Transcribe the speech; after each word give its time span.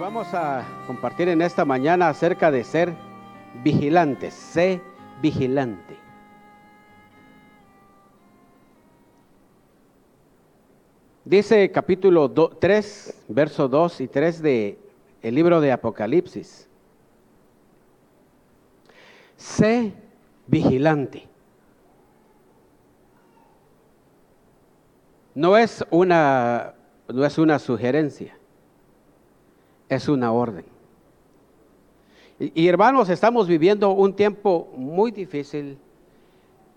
vamos 0.00 0.32
a 0.32 0.64
compartir 0.86 1.28
en 1.28 1.42
esta 1.42 1.66
mañana 1.66 2.08
acerca 2.08 2.50
de 2.50 2.64
ser 2.64 2.94
vigilantes. 3.62 4.32
Sé 4.32 4.80
vigilante. 5.20 5.98
Dice 11.22 11.70
capítulo 11.70 12.30
3, 12.30 13.24
verso 13.28 13.68
2 13.68 14.00
y 14.00 14.08
3 14.08 14.42
de 14.42 14.78
libro 15.22 15.60
de 15.60 15.70
Apocalipsis. 15.70 16.66
Sé 19.36 19.92
vigilante. 20.46 21.28
No 25.34 25.58
es 25.58 25.84
una 25.90 26.74
no 27.06 27.24
es 27.24 27.38
una 27.38 27.58
sugerencia 27.58 28.39
es 29.90 30.08
una 30.08 30.32
orden. 30.32 30.64
Y, 32.38 32.68
hermanos, 32.68 33.10
estamos 33.10 33.46
viviendo 33.46 33.90
un 33.90 34.14
tiempo 34.14 34.72
muy 34.74 35.10
difícil 35.10 35.76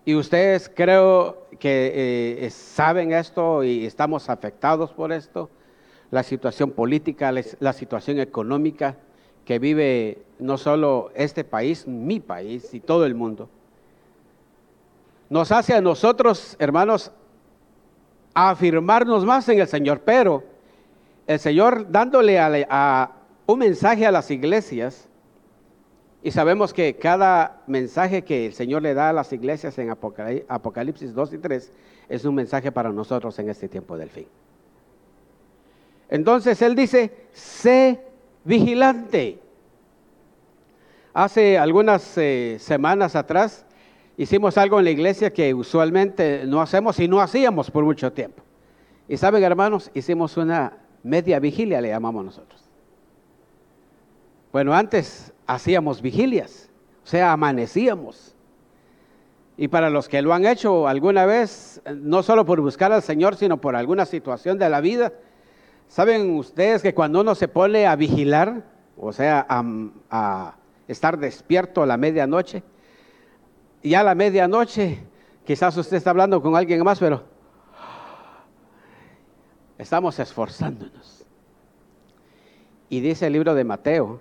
y 0.04 0.14
ustedes 0.14 0.68
creo 0.68 1.46
que 1.58 2.44
eh, 2.44 2.50
saben 2.50 3.12
esto 3.12 3.64
y 3.64 3.86
estamos 3.86 4.28
afectados 4.28 4.92
por 4.92 5.10
esto, 5.10 5.48
la 6.10 6.22
situación 6.22 6.72
política, 6.72 7.32
la 7.60 7.72
situación 7.72 8.18
económica 8.18 8.98
que 9.46 9.58
vive 9.58 10.22
no 10.38 10.58
solo 10.58 11.10
este 11.14 11.44
país, 11.44 11.86
mi 11.86 12.20
país 12.20 12.74
y 12.74 12.80
todo 12.80 13.06
el 13.06 13.14
mundo. 13.14 13.48
Nos 15.30 15.50
hace 15.50 15.72
a 15.72 15.80
nosotros, 15.80 16.56
hermanos, 16.58 17.10
afirmarnos 18.34 19.24
más 19.24 19.48
en 19.48 19.60
el 19.60 19.68
Señor, 19.68 20.00
pero 20.00 20.53
el 21.26 21.38
Señor 21.38 21.90
dándole 21.90 22.38
a, 22.38 23.12
un 23.46 23.58
mensaje 23.58 24.06
a 24.06 24.12
las 24.12 24.30
iglesias, 24.30 25.08
y 26.22 26.30
sabemos 26.30 26.72
que 26.72 26.96
cada 26.96 27.62
mensaje 27.66 28.24
que 28.24 28.46
el 28.46 28.54
Señor 28.54 28.80
le 28.80 28.94
da 28.94 29.10
a 29.10 29.12
las 29.12 29.32
iglesias 29.32 29.78
en 29.78 29.90
Apocalipsis 29.90 31.12
2 31.12 31.34
y 31.34 31.38
3 31.38 31.72
es 32.08 32.24
un 32.24 32.34
mensaje 32.34 32.72
para 32.72 32.90
nosotros 32.90 33.38
en 33.38 33.50
este 33.50 33.68
tiempo 33.68 33.98
del 33.98 34.08
fin. 34.08 34.26
Entonces 36.08 36.62
Él 36.62 36.74
dice, 36.74 37.28
sé 37.32 38.00
vigilante. 38.42 39.38
Hace 41.12 41.58
algunas 41.58 42.16
eh, 42.16 42.56
semanas 42.58 43.16
atrás 43.16 43.66
hicimos 44.16 44.56
algo 44.56 44.78
en 44.78 44.86
la 44.86 44.90
iglesia 44.90 45.30
que 45.30 45.52
usualmente 45.52 46.44
no 46.46 46.62
hacemos 46.62 46.98
y 47.00 47.06
no 47.06 47.20
hacíamos 47.20 47.70
por 47.70 47.84
mucho 47.84 48.12
tiempo. 48.12 48.42
Y 49.08 49.18
saben 49.18 49.44
hermanos, 49.44 49.90
hicimos 49.92 50.38
una 50.38 50.83
media 51.04 51.38
vigilia 51.38 51.80
le 51.80 51.88
llamamos 51.88 52.24
nosotros. 52.24 52.60
Bueno, 54.50 54.74
antes 54.74 55.32
hacíamos 55.46 56.02
vigilias, 56.02 56.70
o 57.04 57.06
sea, 57.06 57.32
amanecíamos. 57.32 58.34
Y 59.56 59.68
para 59.68 59.90
los 59.90 60.08
que 60.08 60.22
lo 60.22 60.34
han 60.34 60.46
hecho 60.46 60.88
alguna 60.88 61.26
vez, 61.26 61.80
no 61.94 62.22
solo 62.22 62.44
por 62.44 62.60
buscar 62.60 62.90
al 62.90 63.02
Señor, 63.02 63.36
sino 63.36 63.60
por 63.60 63.76
alguna 63.76 64.06
situación 64.06 64.58
de 64.58 64.68
la 64.68 64.80
vida, 64.80 65.12
¿saben 65.86 66.36
ustedes 66.36 66.82
que 66.82 66.94
cuando 66.94 67.20
uno 67.20 67.34
se 67.34 67.46
pone 67.46 67.86
a 67.86 67.94
vigilar, 67.94 68.64
o 68.96 69.12
sea, 69.12 69.46
a, 69.48 70.56
estar 70.88 71.18
despierto 71.18 71.82
a 71.82 71.86
la 71.86 71.96
medianoche, 71.96 72.62
y 73.82 73.94
a 73.94 74.02
la 74.02 74.14
medianoche, 74.14 75.04
quizás 75.44 75.76
usted 75.76 75.98
está 75.98 76.10
hablando 76.10 76.40
con 76.40 76.56
alguien 76.56 76.82
más, 76.82 76.98
pero 76.98 77.33
Estamos 79.78 80.18
esforzándonos. 80.18 81.24
Y 82.88 83.00
dice 83.00 83.26
el 83.26 83.32
libro 83.32 83.54
de 83.54 83.64
Mateo 83.64 84.20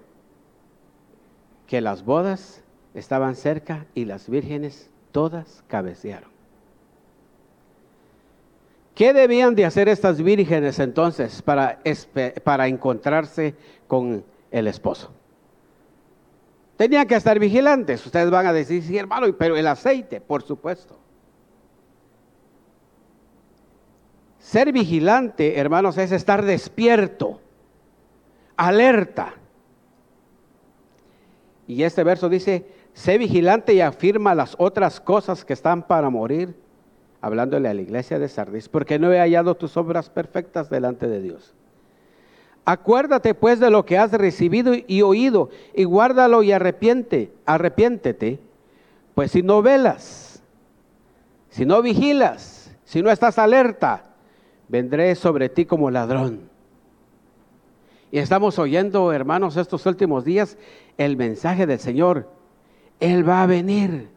que 1.67 1.81
las 1.81 2.03
bodas 2.03 2.63
estaban 2.93 3.35
cerca 3.35 3.85
y 3.93 4.05
las 4.05 4.29
vírgenes 4.29 4.89
todas 5.11 5.63
cabecearon. 5.67 6.31
¿Qué 8.95 9.13
debían 9.13 9.55
de 9.55 9.65
hacer 9.65 9.89
estas 9.89 10.21
vírgenes 10.21 10.77
entonces 10.79 11.41
para, 11.41 11.79
para 12.43 12.67
encontrarse 12.67 13.55
con 13.87 14.23
el 14.51 14.67
esposo? 14.67 15.11
Tenían 16.77 17.07
que 17.07 17.15
estar 17.15 17.39
vigilantes. 17.39 18.05
Ustedes 18.05 18.29
van 18.29 18.45
a 18.45 18.53
decir, 18.53 18.83
sí, 18.83 18.97
hermano, 18.97 19.27
pero 19.37 19.55
el 19.55 19.67
aceite, 19.67 20.21
por 20.21 20.43
supuesto. 20.43 21.02
Ser 24.53 24.71
vigilante, 24.71 25.59
hermanos, 25.59 25.97
es 25.97 26.11
estar 26.11 26.45
despierto, 26.45 27.41
alerta. 28.55 29.33
Y 31.65 31.81
este 31.81 32.03
verso 32.03 32.29
dice, 32.29 32.67
sé 32.93 33.17
vigilante 33.17 33.73
y 33.73 33.81
afirma 33.81 34.35
las 34.35 34.53
otras 34.59 35.01
cosas 35.01 35.43
que 35.43 35.53
están 35.53 35.81
para 35.81 36.11
morir, 36.11 36.53
hablándole 37.19 37.67
a 37.67 37.73
la 37.73 37.81
iglesia 37.81 38.19
de 38.19 38.27
Sardis, 38.27 38.69
porque 38.69 38.99
no 38.99 39.11
he 39.11 39.17
hallado 39.17 39.55
tus 39.55 39.75
obras 39.75 40.11
perfectas 40.11 40.69
delante 40.69 41.07
de 41.07 41.19
Dios. 41.19 41.55
Acuérdate 42.63 43.33
pues 43.33 43.59
de 43.59 43.71
lo 43.71 43.87
que 43.87 43.97
has 43.97 44.11
recibido 44.11 44.73
y 44.85 45.01
oído, 45.01 45.49
y 45.73 45.85
guárdalo 45.85 46.43
y 46.43 46.51
arrepiente, 46.51 47.33
arrepiéntete, 47.47 48.39
pues 49.15 49.31
si 49.31 49.41
no 49.41 49.63
velas, 49.63 50.43
si 51.49 51.65
no 51.65 51.81
vigilas, 51.81 52.71
si 52.83 53.01
no 53.01 53.09
estás 53.09 53.39
alerta, 53.39 54.12
vendré 54.73 55.13
sobre 55.13 55.49
ti 55.49 55.65
como 55.65 55.91
ladrón. 55.91 56.49
Y 58.11 58.17
estamos 58.17 58.57
oyendo, 58.57 59.13
hermanos, 59.13 59.55
estos 59.55 59.85
últimos 59.85 60.25
días 60.25 60.57
el 60.97 61.15
mensaje 61.15 61.67
del 61.67 61.77
Señor. 61.77 62.27
Él 62.99 63.27
va 63.27 63.43
a 63.43 63.45
venir, 63.45 64.09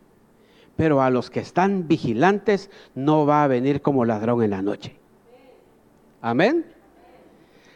pero 0.74 1.02
a 1.02 1.10
los 1.10 1.28
que 1.28 1.40
están 1.40 1.86
vigilantes 1.88 2.70
no 2.94 3.26
va 3.26 3.44
a 3.44 3.48
venir 3.48 3.82
como 3.82 4.06
ladrón 4.06 4.42
en 4.42 4.50
la 4.50 4.62
noche. 4.62 4.96
Amén. 6.22 6.64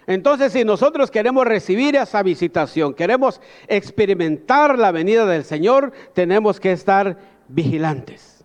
Entonces, 0.06 0.54
si 0.54 0.64
nosotros 0.64 1.10
queremos 1.10 1.44
recibir 1.44 1.96
esa 1.96 2.22
visitación, 2.22 2.94
queremos 2.94 3.42
experimentar 3.68 4.78
la 4.78 4.90
venida 4.90 5.26
del 5.26 5.44
Señor, 5.44 5.92
tenemos 6.14 6.58
que 6.58 6.72
estar 6.72 7.18
vigilantes. 7.46 8.39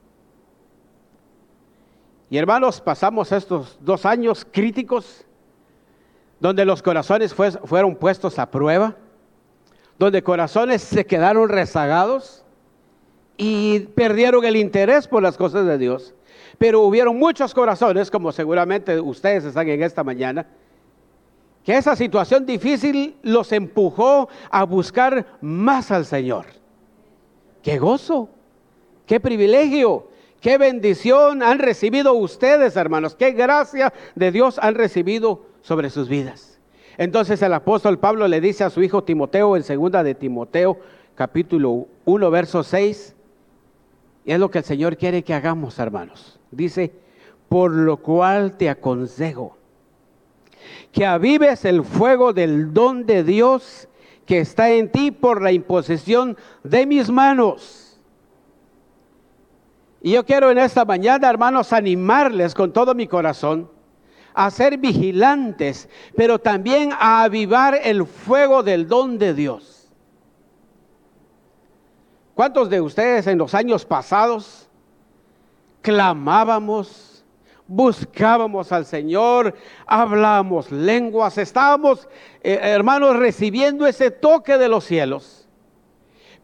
Y 2.30 2.38
hermanos, 2.38 2.82
pasamos 2.82 3.32
estos 3.32 3.78
dos 3.82 4.06
años 4.06 4.46
críticos 4.52 5.26
donde 6.40 6.66
los 6.66 6.82
corazones 6.82 7.34
fueron 7.34 7.96
puestos 7.96 8.40
a 8.40 8.50
prueba, 8.50 8.96
donde 9.98 10.24
corazones 10.24 10.82
se 10.82 11.06
quedaron 11.06 11.50
rezagados 11.50 12.44
y 13.38 13.80
perdieron 13.96 14.44
el 14.44 14.56
interés 14.56 15.08
por 15.08 15.22
las 15.22 15.38
cosas 15.38 15.66
de 15.66 15.78
Dios. 15.78 16.14
Pero 16.58 16.82
hubieron 16.82 17.18
muchos 17.18 17.54
corazones, 17.54 18.10
como 18.10 18.32
seguramente 18.32 19.00
ustedes 19.00 19.46
están 19.46 19.70
en 19.70 19.84
esta 19.84 20.04
mañana, 20.04 20.48
que 21.64 21.78
esa 21.78 21.96
situación 21.96 22.46
difícil 22.46 23.18
los 23.24 23.52
empujó 23.52 24.30
a 24.50 24.64
buscar 24.64 25.38
más 25.42 25.92
al 25.92 26.06
Señor. 26.06 26.46
¡Qué 27.62 27.78
gozo! 27.80 28.30
¡Qué 29.06 29.20
privilegio! 29.20 30.08
Qué 30.46 30.60
bendición 30.60 31.42
han 31.42 31.58
recibido 31.58 32.14
ustedes, 32.14 32.76
hermanos. 32.76 33.16
Qué 33.16 33.32
gracia 33.32 33.92
de 34.14 34.32
Dios 34.32 34.60
han 34.62 34.76
recibido 34.76 35.48
sobre 35.64 35.90
sus 35.90 36.08
vidas. 36.08 36.60
Entonces 37.00 37.42
el 37.42 37.52
apóstol 37.52 37.98
Pablo 37.98 38.28
le 38.28 38.40
dice 38.40 38.64
a 38.64 38.70
su 38.70 38.84
hijo 38.84 39.04
Timoteo 39.04 39.58
en 39.58 39.64
segunda 39.64 40.04
de 40.04 40.14
Timoteo, 40.14 40.78
capítulo 41.16 41.88
1, 42.06 42.30
verso 42.30 42.62
6, 42.62 43.16
y 44.24 44.34
es 44.34 44.40
lo 44.40 44.52
que 44.52 44.60
el 44.60 44.64
Señor 44.64 44.98
quiere 44.98 45.24
que 45.24 45.34
hagamos, 45.34 45.80
hermanos. 45.80 46.40
Dice, 46.52 46.94
por 47.50 47.72
lo 47.72 47.98
cual 47.98 48.56
te 48.56 48.70
aconsejo 48.70 49.58
que 50.92 51.08
avives 51.08 51.66
el 51.66 51.84
fuego 51.84 52.34
del 52.34 52.72
don 52.72 53.08
de 53.08 53.24
Dios 53.24 53.88
que 54.28 54.42
está 54.42 54.70
en 54.70 54.92
ti 54.92 55.10
por 55.10 55.42
la 55.42 55.52
imposición 55.52 56.38
de 56.64 56.86
mis 56.86 57.10
manos. 57.10 57.85
Y 60.06 60.12
yo 60.12 60.24
quiero 60.24 60.52
en 60.52 60.60
esta 60.60 60.86
mañana, 60.86 61.28
hermanos, 61.28 61.74
animarles 61.74 62.54
con 62.54 62.72
todo 62.72 62.94
mi 62.94 63.08
corazón 63.08 63.72
a 64.36 64.52
ser 64.52 64.78
vigilantes, 64.78 65.90
pero 66.16 66.38
también 66.38 66.92
a 66.94 67.24
avivar 67.24 67.80
el 67.84 68.06
fuego 68.06 68.62
del 68.62 68.88
don 68.88 69.18
de 69.18 69.34
Dios. 69.34 69.92
¿Cuántos 72.36 72.70
de 72.70 72.82
ustedes 72.82 73.26
en 73.26 73.40
los 73.40 73.56
años 73.56 73.84
pasados 73.84 74.70
clamábamos, 75.82 77.26
buscábamos 77.66 78.72
al 78.72 78.86
Señor, 78.86 79.56
hablábamos 79.88 80.72
lenguas, 80.72 81.40
estábamos, 81.40 82.08
eh, 82.44 82.60
hermanos, 82.62 83.16
recibiendo 83.16 83.88
ese 83.88 84.12
toque 84.12 84.60
de 84.60 84.70
los 84.70 84.84
cielos? 84.84 85.45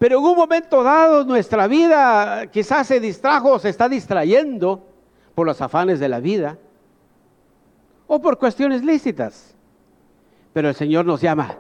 Pero 0.02 0.18
en 0.18 0.26
un 0.26 0.36
momento 0.36 0.82
dado 0.82 1.24
nuestra 1.26 1.68
vida 1.68 2.48
quizás 2.48 2.88
se 2.88 3.00
distrajo 3.00 3.52
o 3.52 3.60
se 3.60 3.70
está 3.70 3.88
distrayendo 3.88 4.84
por 5.36 5.46
los 5.46 5.62
afanes 5.62 6.00
de 6.00 6.10
la 6.10 6.20
vida 6.20 6.58
o 8.08 8.20
por 8.20 8.40
cuestiones 8.40 8.84
lícitas. 8.84 9.54
Pero 10.54 10.70
el 10.70 10.74
Señor 10.74 11.06
nos 11.06 11.22
llama, 11.22 11.56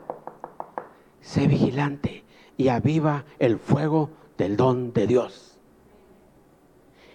sé 1.20 1.46
vigilante 1.46 2.24
y 2.58 2.70
aviva 2.70 3.26
el 3.38 3.60
fuego 3.60 4.10
del 4.40 4.58
don 4.58 4.92
de 4.92 5.06
Dios. 5.06 5.60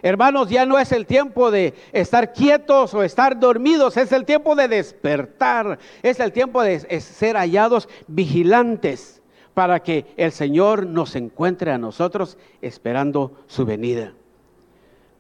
Hermanos, 0.03 0.49
ya 0.49 0.65
no 0.65 0.79
es 0.79 0.93
el 0.93 1.07
tiempo 1.07 1.51
de 1.51 1.75
estar 1.91 2.33
quietos 2.35 2.95
o 2.95 3.03
estar 3.03 3.41
dormidos, 3.41 3.97
es 3.97 4.13
el 4.13 4.25
tiempo 4.25 4.55
de 4.55 4.69
despertar, 4.69 5.81
es 6.05 6.21
el 6.21 6.31
tiempo 6.31 6.63
de 6.63 7.01
ser 7.01 7.35
hallados 7.35 7.89
vigilantes 8.07 9.23
para 9.57 9.83
que 9.83 10.05
el 10.19 10.33
Señor 10.33 10.85
nos 10.85 11.17
encuentre 11.17 11.73
a 11.73 11.79
nosotros 11.79 12.37
esperando 12.61 13.33
su 13.47 13.65
venida. 13.65 14.13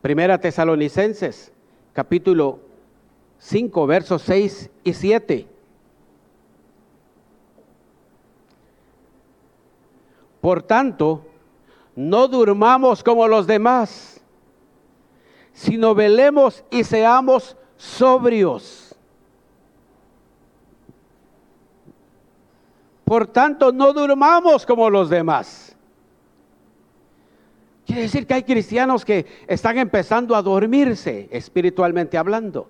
Primera 0.03 0.38
Tesalonicenses, 0.38 1.55
capítulo 1.94 2.59
5, 3.38 3.87
versos 3.87 4.21
6 4.21 4.71
y 4.85 4.93
7. 4.93 5.47
Por 10.43 10.62
tanto, 10.65 11.25
no 11.94 12.29
durmamos 12.29 13.03
como 13.03 13.27
los 13.29 13.47
demás, 13.47 14.21
sino 15.55 15.94
velemos 15.94 16.62
y 16.71 16.85
seamos 16.85 17.56
sobrios. 17.79 18.86
Por 23.06 23.29
tanto, 23.29 23.70
no 23.70 23.93
durmamos 23.93 24.67
como 24.67 24.91
los 24.91 25.08
demás. 25.08 25.76
Quiere 27.87 28.03
decir 28.03 28.26
que 28.26 28.35
hay 28.35 28.43
cristianos 28.43 29.05
que 29.05 29.26
están 29.47 29.79
empezando 29.79 30.35
a 30.35 30.43
dormirse 30.43 31.29
espiritualmente 31.31 32.19
hablando. 32.19 32.69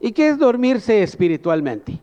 ¿Y 0.00 0.12
qué 0.12 0.28
es 0.28 0.38
dormirse 0.38 1.02
espiritualmente? 1.02 1.98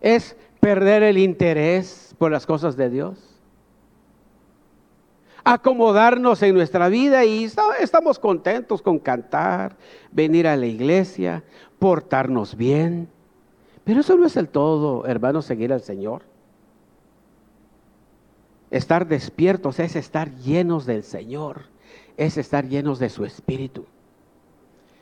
Es 0.00 0.36
perder 0.58 1.04
el 1.04 1.18
interés 1.18 2.12
por 2.18 2.32
las 2.32 2.44
cosas 2.44 2.76
de 2.76 2.90
Dios. 2.90 3.40
Acomodarnos 5.44 6.42
en 6.42 6.56
nuestra 6.56 6.88
vida 6.88 7.24
y 7.24 7.48
estamos 7.78 8.18
contentos 8.18 8.82
con 8.82 8.98
cantar, 8.98 9.76
venir 10.10 10.48
a 10.48 10.56
la 10.56 10.66
iglesia, 10.66 11.44
portarnos 11.78 12.56
bien. 12.56 13.13
Pero 13.84 14.00
eso 14.00 14.16
no 14.16 14.26
es 14.26 14.36
el 14.36 14.48
todo, 14.48 15.06
hermanos, 15.06 15.44
seguir 15.44 15.72
al 15.72 15.82
Señor. 15.82 16.22
Estar 18.70 19.06
despiertos 19.06 19.78
es 19.78 19.94
estar 19.94 20.34
llenos 20.36 20.86
del 20.86 21.04
Señor, 21.04 21.62
es 22.16 22.38
estar 22.38 22.66
llenos 22.66 22.98
de 22.98 23.10
su 23.10 23.24
Espíritu. 23.24 23.86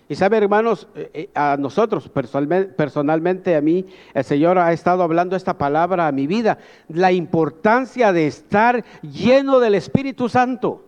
Y 0.09 0.15
sabe, 0.15 0.37
hermanos, 0.37 0.89
eh, 0.95 1.11
eh, 1.15 1.31
a 1.35 1.57
nosotros 1.59 2.11
personalmente, 2.11 3.57
a 3.57 3.63
mí, 3.63 3.87
el 4.13 4.25
Señor 4.25 4.59
ha 4.59 4.73
estado 4.73 5.03
hablando 5.03 5.37
esta 5.37 5.57
palabra 5.57 6.07
a 6.07 6.13
mi 6.13 6.27
vida, 6.27 6.59
la 6.89 7.13
importancia 7.13 8.13
de 8.13 8.27
estar 8.27 8.85
lleno 9.01 9.59
del 9.59 9.75
Espíritu 9.75 10.29
Santo. 10.29 10.85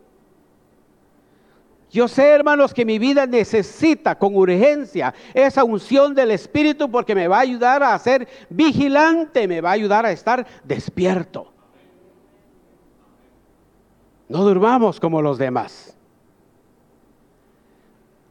Yo 1.95 2.09
sé, 2.09 2.31
hermanos, 2.31 2.75
que 2.75 2.85
mi 2.85 2.99
vida 2.99 3.25
necesita 3.25 4.19
con 4.19 4.35
urgencia 4.35 5.15
esa 5.33 5.63
unción 5.63 6.13
del 6.13 6.33
Espíritu 6.33 6.91
porque 6.91 7.15
me 7.15 7.29
va 7.29 7.37
a 7.37 7.43
ayudar 7.43 7.85
a 7.85 7.97
ser 8.01 8.27
vigilante, 8.51 9.47
me 9.47 9.61
va 9.61 9.69
a 9.71 9.75
ayudar 9.75 10.05
a 10.05 10.11
estar 10.11 10.45
despierto. 10.65 11.53
No 14.29 14.43
durmamos 14.43 14.99
como 14.99 15.23
los 15.23 15.39
demás. 15.39 15.97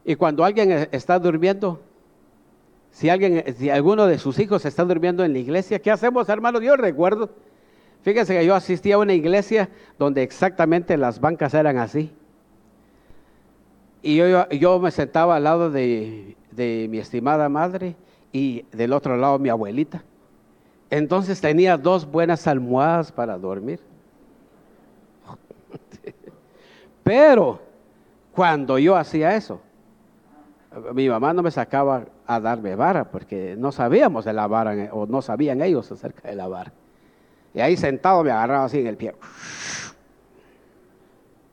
Y 0.04 0.14
cuando 0.14 0.44
alguien 0.44 0.70
e, 0.70 0.88
está 0.92 1.18
durmiendo, 1.18 1.80
si, 2.90 3.08
alguien, 3.08 3.44
si 3.56 3.70
alguno 3.70 4.04
de 4.04 4.18
sus 4.18 4.38
hijos 4.40 4.66
está 4.66 4.84
durmiendo 4.84 5.24
en 5.24 5.32
la 5.32 5.38
iglesia, 5.38 5.78
¿qué 5.78 5.90
hacemos, 5.90 6.28
hermanos? 6.28 6.60
Yo 6.60 6.76
recuerdo, 6.76 7.30
fíjense 8.02 8.38
que 8.38 8.44
yo 8.44 8.54
asistía 8.54 8.96
a 8.96 8.98
una 8.98 9.14
iglesia 9.14 9.70
donde 9.98 10.22
exactamente 10.22 10.98
las 10.98 11.18
bancas 11.18 11.54
eran 11.54 11.78
así. 11.78 12.12
Y 14.06 14.16
yo, 14.16 14.46
yo 14.50 14.78
me 14.80 14.90
sentaba 14.90 15.36
al 15.36 15.44
lado 15.44 15.70
de, 15.70 16.36
de 16.50 16.88
mi 16.90 16.98
estimada 16.98 17.48
madre 17.48 17.96
y 18.32 18.66
del 18.70 18.92
otro 18.92 19.16
lado 19.16 19.38
mi 19.38 19.48
abuelita. 19.48 20.04
Entonces 20.90 21.40
tenía 21.40 21.78
dos 21.78 22.04
buenas 22.04 22.46
almohadas 22.46 23.10
para 23.10 23.38
dormir. 23.38 23.80
Pero 27.02 27.62
cuando 28.34 28.78
yo 28.78 28.94
hacía 28.94 29.34
eso, 29.36 29.62
mi 30.92 31.08
mamá 31.08 31.32
no 31.32 31.42
me 31.42 31.50
sacaba 31.50 32.04
a 32.26 32.40
darme 32.40 32.76
vara 32.76 33.10
porque 33.10 33.56
no 33.56 33.72
sabíamos 33.72 34.26
de 34.26 34.34
la 34.34 34.46
vara 34.46 34.90
o 34.92 35.06
no 35.06 35.22
sabían 35.22 35.62
ellos 35.62 35.90
acerca 35.90 36.28
de 36.28 36.36
la 36.36 36.46
vara. 36.46 36.74
Y 37.54 37.60
ahí 37.60 37.78
sentado 37.78 38.22
me 38.22 38.32
agarraba 38.32 38.66
así 38.66 38.80
en 38.80 38.86
el 38.86 38.98
pie. 38.98 39.14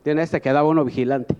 Tiene 0.02 0.20
este 0.22 0.42
quedaba 0.42 0.68
uno 0.68 0.84
vigilante. 0.84 1.34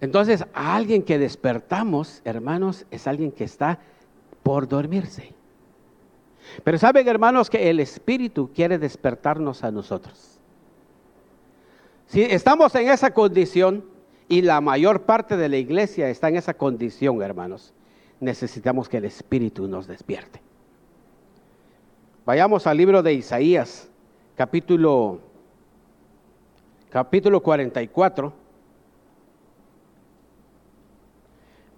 Entonces, 0.00 0.44
alguien 0.54 1.02
que 1.02 1.18
despertamos, 1.18 2.22
hermanos, 2.24 2.86
es 2.90 3.06
alguien 3.06 3.32
que 3.32 3.44
está 3.44 3.80
por 4.42 4.68
dormirse. 4.68 5.34
Pero 6.64 6.78
saben, 6.78 7.06
hermanos, 7.08 7.50
que 7.50 7.68
el 7.68 7.80
Espíritu 7.80 8.50
quiere 8.54 8.78
despertarnos 8.78 9.64
a 9.64 9.70
nosotros. 9.70 10.38
Si 12.06 12.22
estamos 12.22 12.74
en 12.74 12.88
esa 12.88 13.12
condición, 13.12 13.84
y 14.28 14.42
la 14.42 14.60
mayor 14.60 15.02
parte 15.02 15.36
de 15.36 15.48
la 15.48 15.56
iglesia 15.56 16.10
está 16.10 16.28
en 16.28 16.36
esa 16.36 16.54
condición, 16.54 17.22
hermanos, 17.22 17.72
necesitamos 18.20 18.88
que 18.88 18.98
el 18.98 19.06
Espíritu 19.06 19.66
nos 19.66 19.86
despierte. 19.86 20.42
Vayamos 22.26 22.66
al 22.66 22.76
libro 22.76 23.02
de 23.02 23.14
Isaías, 23.14 23.88
capítulo, 24.36 25.20
capítulo 26.90 27.42
44, 27.42 28.32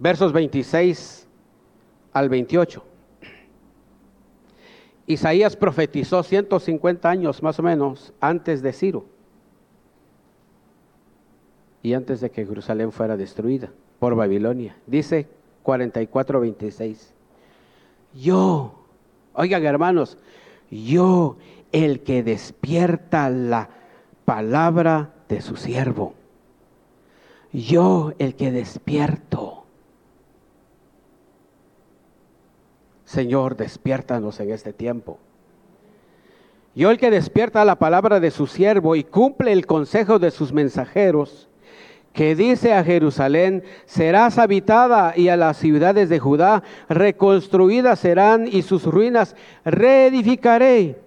versos 0.01 0.33
26 0.33 1.27
al 2.11 2.27
28. 2.27 2.83
Isaías 5.05 5.55
profetizó 5.55 6.23
150 6.23 7.07
años 7.09 7.43
más 7.43 7.59
o 7.59 7.63
menos 7.63 8.11
antes 8.19 8.61
de 8.61 8.73
Ciro 8.73 9.05
y 11.83 11.93
antes 11.93 12.19
de 12.19 12.31
que 12.31 12.45
Jerusalén 12.45 12.91
fuera 12.91 13.15
destruida 13.15 13.71
por 13.99 14.15
Babilonia. 14.15 14.75
Dice 14.87 15.27
44:26. 15.63 17.13
Yo, 18.15 18.73
oigan 19.33 19.65
hermanos, 19.65 20.17
yo 20.71 21.37
el 21.71 22.01
que 22.01 22.23
despierta 22.23 23.29
la 23.29 23.69
palabra 24.25 25.13
de 25.29 25.41
su 25.41 25.55
siervo. 25.57 26.15
Yo 27.53 28.13
el 28.17 28.35
que 28.35 28.51
despierto. 28.51 29.60
Señor, 33.11 33.57
despiértanos 33.57 34.39
en 34.39 34.51
este 34.51 34.71
tiempo. 34.71 35.19
Yo 36.73 36.91
el 36.91 36.97
que 36.97 37.11
despierta 37.11 37.65
la 37.65 37.75
palabra 37.75 38.21
de 38.21 38.31
su 38.31 38.47
siervo 38.47 38.95
y 38.95 39.03
cumple 39.03 39.51
el 39.51 39.65
consejo 39.65 40.17
de 40.17 40.31
sus 40.31 40.53
mensajeros 40.53 41.49
que 42.13 42.35
dice 42.35 42.73
a 42.73 42.85
Jerusalén, 42.85 43.65
serás 43.85 44.37
habitada 44.37 45.11
y 45.17 45.27
a 45.27 45.35
las 45.35 45.57
ciudades 45.57 46.07
de 46.07 46.19
Judá 46.19 46.63
reconstruidas 46.87 47.99
serán 47.99 48.47
y 48.47 48.61
sus 48.61 48.85
ruinas 48.85 49.35
reedificaré. 49.65 50.97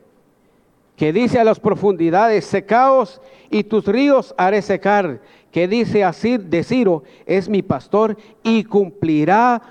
Que 0.97 1.11
dice 1.11 1.41
a 1.41 1.45
las 1.45 1.59
profundidades, 1.59 2.45
secaos 2.45 3.23
y 3.49 3.65
tus 3.65 3.87
ríos 3.87 4.35
haré 4.37 4.61
secar. 4.61 5.23
Que 5.51 5.69
dice 5.69 6.05
así 6.05 6.37
de 6.37 6.65
Ciro, 6.65 7.03
es 7.25 7.49
mi 7.49 7.63
pastor 7.63 8.19
y 8.43 8.65
cumplirá 8.65 9.63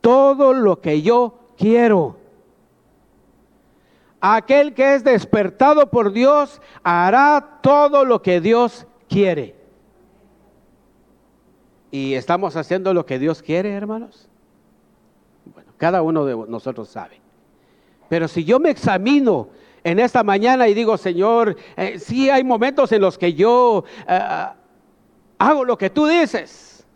todo 0.00 0.52
lo 0.52 0.80
que 0.80 1.02
yo 1.02 1.39
quiero. 1.60 2.16
Aquel 4.20 4.74
que 4.74 4.94
es 4.94 5.04
despertado 5.04 5.90
por 5.90 6.12
Dios 6.12 6.60
hará 6.82 7.60
todo 7.62 8.04
lo 8.04 8.22
que 8.22 8.40
Dios 8.40 8.86
quiere. 9.08 9.54
¿Y 11.90 12.14
estamos 12.14 12.56
haciendo 12.56 12.94
lo 12.94 13.04
que 13.04 13.18
Dios 13.18 13.42
quiere, 13.42 13.72
hermanos? 13.72 14.28
Bueno, 15.44 15.72
cada 15.76 16.02
uno 16.02 16.24
de 16.24 16.36
nosotros 16.48 16.88
sabe. 16.88 17.20
Pero 18.08 18.26
si 18.26 18.44
yo 18.44 18.58
me 18.58 18.70
examino 18.70 19.48
en 19.84 19.98
esta 19.98 20.22
mañana 20.22 20.68
y 20.68 20.74
digo, 20.74 20.96
Señor, 20.96 21.56
eh, 21.76 21.98
sí 21.98 22.30
hay 22.30 22.44
momentos 22.44 22.92
en 22.92 23.02
los 23.02 23.18
que 23.18 23.34
yo 23.34 23.84
eh, 24.08 24.46
hago 25.38 25.64
lo 25.64 25.76
que 25.76 25.90
tú 25.90 26.06
dices. 26.06 26.86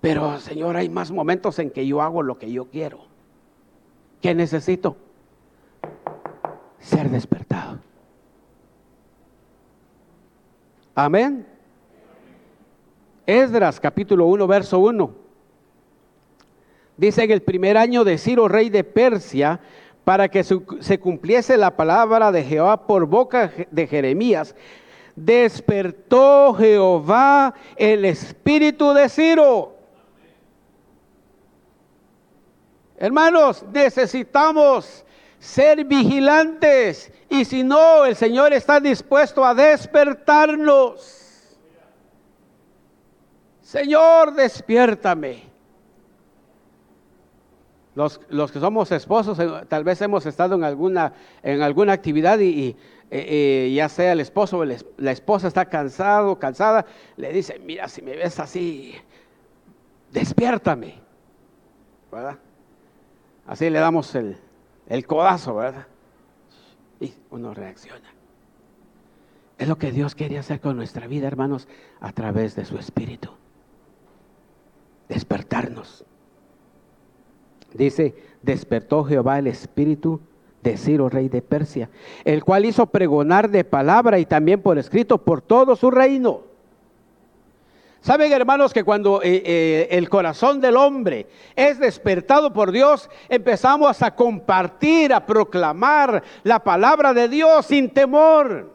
Pero, 0.00 0.38
Señor, 0.38 0.76
hay 0.76 0.88
más 0.88 1.10
momentos 1.10 1.58
en 1.58 1.70
que 1.70 1.86
yo 1.86 2.00
hago 2.00 2.22
lo 2.22 2.38
que 2.38 2.50
yo 2.50 2.66
quiero. 2.66 3.09
¿Qué 4.20 4.34
necesito? 4.34 4.96
Ser 6.78 7.08
despertado. 7.10 7.78
Amén. 10.94 11.46
Esdras 13.26 13.80
capítulo 13.80 14.26
1, 14.26 14.46
verso 14.46 14.78
1. 14.80 15.10
Dice 16.96 17.24
en 17.24 17.30
el 17.30 17.42
primer 17.42 17.78
año 17.78 18.04
de 18.04 18.18
Ciro, 18.18 18.48
rey 18.48 18.68
de 18.68 18.84
Persia, 18.84 19.60
para 20.04 20.28
que 20.28 20.44
se 20.44 21.00
cumpliese 21.00 21.56
la 21.56 21.76
palabra 21.76 22.32
de 22.32 22.42
Jehová 22.44 22.86
por 22.86 23.06
boca 23.06 23.52
de 23.70 23.86
Jeremías, 23.86 24.54
despertó 25.16 26.52
Jehová 26.54 27.54
el 27.76 28.04
espíritu 28.04 28.92
de 28.92 29.08
Ciro. 29.08 29.79
Hermanos, 33.00 33.64
necesitamos 33.72 35.06
ser 35.38 35.86
vigilantes 35.86 37.10
y 37.30 37.46
si 37.46 37.64
no, 37.64 38.04
el 38.04 38.14
Señor 38.14 38.52
está 38.52 38.78
dispuesto 38.78 39.42
a 39.42 39.54
despertarnos. 39.54 41.56
Señor, 43.62 44.34
despiértame. 44.34 45.44
Los, 47.94 48.18
que 48.52 48.60
somos 48.60 48.92
esposos, 48.92 49.38
eh, 49.38 49.48
tal 49.66 49.82
vez 49.82 50.02
hemos 50.02 50.26
estado 50.26 50.56
en 50.56 50.64
alguna, 50.64 51.14
en 51.42 51.62
alguna 51.62 51.94
actividad 51.94 52.38
y, 52.38 52.68
eh, 52.68 52.76
eh, 53.10 53.72
ya 53.74 53.88
sea 53.88 54.12
el 54.12 54.20
esposo 54.20 54.58
o 54.58 54.64
la 54.64 55.10
esposa 55.10 55.48
está 55.48 55.64
cansado, 55.64 56.38
cansada, 56.38 56.84
le 57.16 57.32
dice, 57.32 57.58
mira, 57.60 57.88
si 57.88 58.02
me 58.02 58.14
ves 58.14 58.38
así, 58.38 58.94
despiértame. 60.12 60.96
¿Verdad? 62.12 62.38
Así 63.46 63.70
le 63.70 63.78
damos 63.78 64.14
el, 64.14 64.36
el 64.88 65.06
codazo, 65.06 65.56
¿verdad? 65.56 65.86
Y 67.00 67.12
uno 67.30 67.54
reacciona. 67.54 68.08
Es 69.58 69.68
lo 69.68 69.76
que 69.76 69.92
Dios 69.92 70.14
quería 70.14 70.40
hacer 70.40 70.60
con 70.60 70.76
nuestra 70.76 71.06
vida, 71.06 71.26
hermanos, 71.26 71.68
a 72.00 72.12
través 72.12 72.56
de 72.56 72.64
su 72.64 72.78
Espíritu. 72.78 73.30
Despertarnos. 75.08 76.04
Dice, 77.74 78.14
despertó 78.42 79.04
Jehová 79.04 79.38
el 79.38 79.46
espíritu 79.46 80.20
de 80.62 80.76
Ciro, 80.76 81.08
rey 81.08 81.28
de 81.28 81.42
Persia, 81.42 81.88
el 82.24 82.44
cual 82.44 82.64
hizo 82.64 82.86
pregonar 82.86 83.50
de 83.50 83.64
palabra 83.64 84.18
y 84.18 84.26
también 84.26 84.60
por 84.60 84.78
escrito 84.78 85.18
por 85.18 85.40
todo 85.40 85.76
su 85.76 85.90
reino. 85.90 86.49
Saben 88.00 88.32
hermanos 88.32 88.72
que 88.72 88.82
cuando 88.82 89.22
eh, 89.22 89.42
eh, 89.44 89.88
el 89.90 90.08
corazón 90.08 90.60
del 90.60 90.76
hombre 90.76 91.26
es 91.54 91.78
despertado 91.78 92.50
por 92.52 92.72
Dios, 92.72 93.10
empezamos 93.28 94.02
a 94.02 94.14
compartir, 94.14 95.12
a 95.12 95.26
proclamar 95.26 96.22
la 96.42 96.64
palabra 96.64 97.12
de 97.12 97.28
Dios 97.28 97.66
sin 97.66 97.90
temor. 97.90 98.72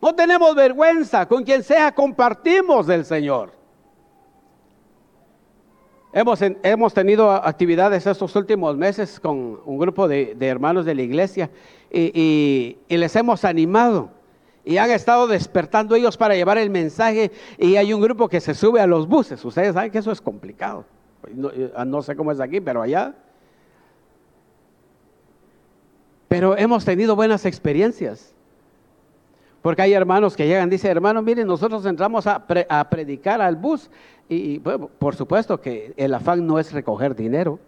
No 0.00 0.14
tenemos 0.14 0.54
vergüenza, 0.54 1.26
con 1.26 1.44
quien 1.44 1.62
sea 1.62 1.92
compartimos 1.92 2.86
del 2.86 3.04
Señor. 3.04 3.52
Hemos, 6.14 6.94
tenido 6.94 7.32
actividades 7.32 8.06
estos 8.06 8.36
últimos 8.36 8.76
meses 8.76 9.18
con 9.18 9.60
un 9.64 9.78
grupo 9.78 10.06
de, 10.06 10.36
hermanos 10.40 10.84
de 10.84 10.94
la 10.94 11.02
iglesia 11.02 11.50
y, 11.90 12.76
les 12.88 13.16
hemos 13.16 13.44
animado 13.44 14.10
y 14.64 14.78
han 14.78 14.90
estado 14.90 15.26
despertando 15.26 15.94
ellos 15.94 16.16
para 16.16 16.34
llevar 16.34 16.58
el 16.58 16.70
mensaje 16.70 17.30
y 17.58 17.76
hay 17.76 17.92
un 17.92 18.00
grupo 18.00 18.28
que 18.28 18.40
se 18.40 18.54
sube 18.54 18.80
a 18.80 18.86
los 18.86 19.06
buses. 19.06 19.44
Ustedes 19.44 19.74
saben 19.74 19.90
que 19.90 19.98
eso 19.98 20.10
es 20.10 20.20
complicado. 20.20 20.84
No, 21.34 21.50
no 21.84 22.02
sé 22.02 22.16
cómo 22.16 22.32
es 22.32 22.40
aquí, 22.40 22.60
pero 22.60 22.82
allá. 22.82 23.14
Pero 26.28 26.56
hemos 26.56 26.84
tenido 26.84 27.14
buenas 27.14 27.44
experiencias. 27.44 28.34
Porque 29.62 29.80
hay 29.80 29.94
hermanos 29.94 30.36
que 30.36 30.46
llegan, 30.46 30.68
dice, 30.68 30.88
hermano, 30.88 31.22
miren, 31.22 31.46
nosotros 31.46 31.86
entramos 31.86 32.26
a, 32.26 32.46
predicar 32.90 33.40
al 33.40 33.56
bus 33.56 33.90
y, 34.28 34.58
por 34.58 35.14
supuesto 35.14 35.58
que 35.58 35.94
el 35.96 36.12
afán 36.12 36.46
no 36.46 36.58
es 36.58 36.70
recoger 36.70 37.14
dinero, 37.14 37.58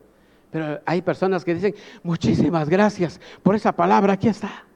pero 0.51 0.79
hay 0.85 1.01
personas 1.01 1.43
que 1.43 1.55
dicen, 1.55 1.75
muchísimas 2.03 2.69
gracias 2.69 3.19
por 3.43 3.55
esa 3.55 3.73
palabra, 3.73 4.13
aquí 4.13 4.29
está. 4.29 4.67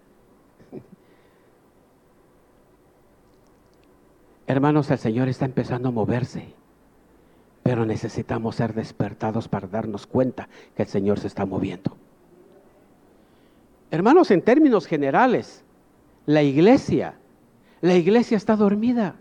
Hermanos, 4.50 4.90
el 4.90 4.98
Señor 4.98 5.28
está 5.28 5.44
empezando 5.44 5.90
a 5.90 5.92
moverse, 5.92 6.52
pero 7.62 7.86
necesitamos 7.86 8.56
ser 8.56 8.74
despertados 8.74 9.46
para 9.46 9.68
darnos 9.68 10.08
cuenta 10.08 10.48
que 10.74 10.82
el 10.82 10.88
Señor 10.88 11.20
se 11.20 11.28
está 11.28 11.46
moviendo. 11.46 11.96
Hermanos, 13.92 14.32
en 14.32 14.42
términos 14.42 14.88
generales, 14.88 15.62
la 16.26 16.42
iglesia, 16.42 17.14
la 17.80 17.94
iglesia 17.94 18.36
está 18.36 18.56
dormida. 18.56 19.14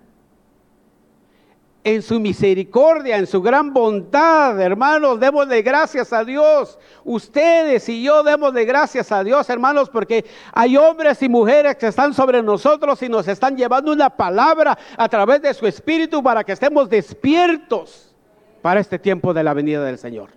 En 1.89 2.03
su 2.03 2.19
misericordia, 2.19 3.17
en 3.17 3.25
su 3.25 3.41
gran 3.41 3.73
bondad, 3.73 4.61
hermanos, 4.61 5.19
demos 5.19 5.49
de 5.49 5.63
gracias 5.63 6.13
a 6.13 6.23
Dios. 6.23 6.77
Ustedes 7.03 7.89
y 7.89 8.03
yo 8.03 8.21
demos 8.21 8.53
de 8.53 8.63
gracias 8.63 9.11
a 9.11 9.23
Dios, 9.23 9.49
hermanos, 9.49 9.89
porque 9.89 10.23
hay 10.53 10.77
hombres 10.77 11.19
y 11.23 11.27
mujeres 11.27 11.77
que 11.77 11.87
están 11.87 12.13
sobre 12.13 12.43
nosotros 12.43 13.01
y 13.01 13.09
nos 13.09 13.27
están 13.27 13.57
llevando 13.57 13.91
una 13.91 14.11
palabra 14.11 14.77
a 14.95 15.09
través 15.09 15.41
de 15.41 15.51
su 15.55 15.65
espíritu 15.65 16.21
para 16.21 16.43
que 16.43 16.51
estemos 16.51 16.87
despiertos 16.91 18.15
para 18.61 18.79
este 18.81 18.99
tiempo 18.99 19.33
de 19.33 19.43
la 19.43 19.55
venida 19.55 19.83
del 19.83 19.97
Señor 19.97 20.29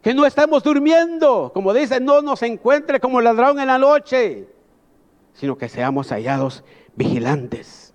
que 0.00 0.14
no 0.14 0.24
estemos 0.24 0.62
durmiendo, 0.62 1.50
como 1.52 1.74
dice, 1.74 2.00
no 2.00 2.22
nos 2.22 2.42
encuentre 2.42 2.98
como 2.98 3.20
ladrón 3.20 3.60
en 3.60 3.66
la 3.66 3.76
noche 3.76 4.48
sino 5.34 5.58
que 5.58 5.68
seamos 5.68 6.08
hallados 6.12 6.64
vigilantes. 6.94 7.85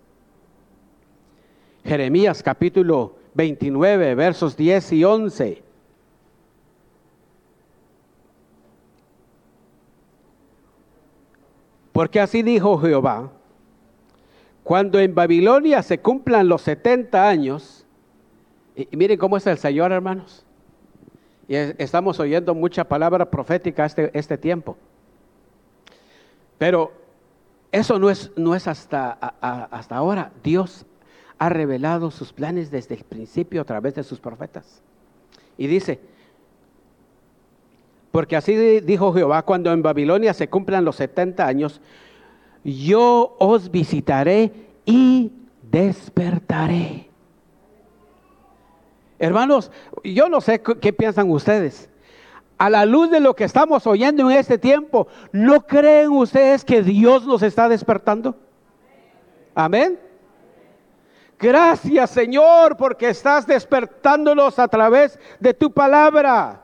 Jeremías 1.84 2.44
capítulo 2.44 3.16
29, 3.34 4.16
versos 4.16 4.56
10 4.56 4.94
y 4.94 5.04
11. 5.04 5.64
Porque 11.92 12.20
así 12.20 12.42
dijo 12.42 12.78
Jehová, 12.78 13.32
cuando 14.64 15.00
en 15.00 15.14
Babilonia 15.14 15.82
se 15.84 16.00
cumplan 16.00 16.48
los 16.48 16.62
70 16.62 17.28
años, 17.28 17.86
y, 18.76 18.88
miren 18.96 19.18
cómo 19.18 19.38
es 19.38 19.46
el 19.48 19.58
Señor, 19.58 19.92
hermanos, 19.92 20.46
y 21.48 21.56
estamos 21.56 22.20
oyendo 22.20 22.56
mucha 22.56 22.86
palabra 22.86 23.30
profética 23.30 23.86
este, 23.86 24.10
este 24.18 24.38
tiempo, 24.38 24.78
pero 26.58 26.94
eso 27.72 28.00
no 28.00 28.10
es, 28.10 28.32
no 28.38 28.56
es 28.56 28.68
hasta, 28.68 29.12
hasta 29.12 29.96
ahora. 29.96 30.32
Dios 30.44 30.86
ha 31.42 31.50
revelado 31.50 32.12
sus 32.12 32.32
planes 32.32 32.70
desde 32.70 32.94
el 32.94 33.04
principio 33.04 33.62
a 33.62 33.66
través 33.66 33.96
de 33.96 34.04
sus 34.04 34.20
profetas. 34.20 34.84
Y 35.58 35.66
dice, 35.66 36.00
porque 38.12 38.36
así 38.36 38.80
dijo 38.82 39.12
Jehová, 39.12 39.42
cuando 39.42 39.74
en 39.74 39.82
Babilonia 39.82 40.36
se 40.36 40.52
cumplan 40.52 40.86
los 40.86 40.98
70 40.98 41.44
años, 41.44 41.82
yo 42.64 43.36
os 43.40 43.72
visitaré 43.72 44.52
y 44.86 45.32
despertaré. 45.64 47.10
Hermanos, 49.18 49.72
yo 50.04 50.30
no 50.30 50.42
sé 50.42 50.62
qué 50.62 50.94
piensan 50.94 51.32
ustedes, 51.32 51.90
a 52.60 52.70
la 52.70 52.86
luz 52.86 53.10
de 53.10 53.20
lo 53.20 53.36
que 53.36 53.46
estamos 53.46 53.88
oyendo 53.88 54.30
en 54.30 54.38
este 54.38 54.60
tiempo, 54.60 55.08
¿no 55.32 55.66
creen 55.66 56.12
ustedes 56.12 56.64
que 56.64 56.84
Dios 56.84 57.26
nos 57.26 57.42
está 57.42 57.68
despertando? 57.68 58.36
Amén. 59.56 60.11
Gracias 61.42 62.12
Señor 62.12 62.78
porque 62.78 63.10
estás 63.10 63.48
despertándonos 63.48 64.60
a 64.60 64.68
través 64.68 65.20
de 65.40 65.54
tu 65.54 65.72
palabra. 65.72 66.62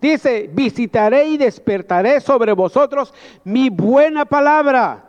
Dice, 0.00 0.50
visitaré 0.52 1.24
y 1.26 1.36
despertaré 1.36 2.20
sobre 2.20 2.52
vosotros 2.52 3.12
mi 3.42 3.70
buena 3.70 4.24
palabra 4.24 5.04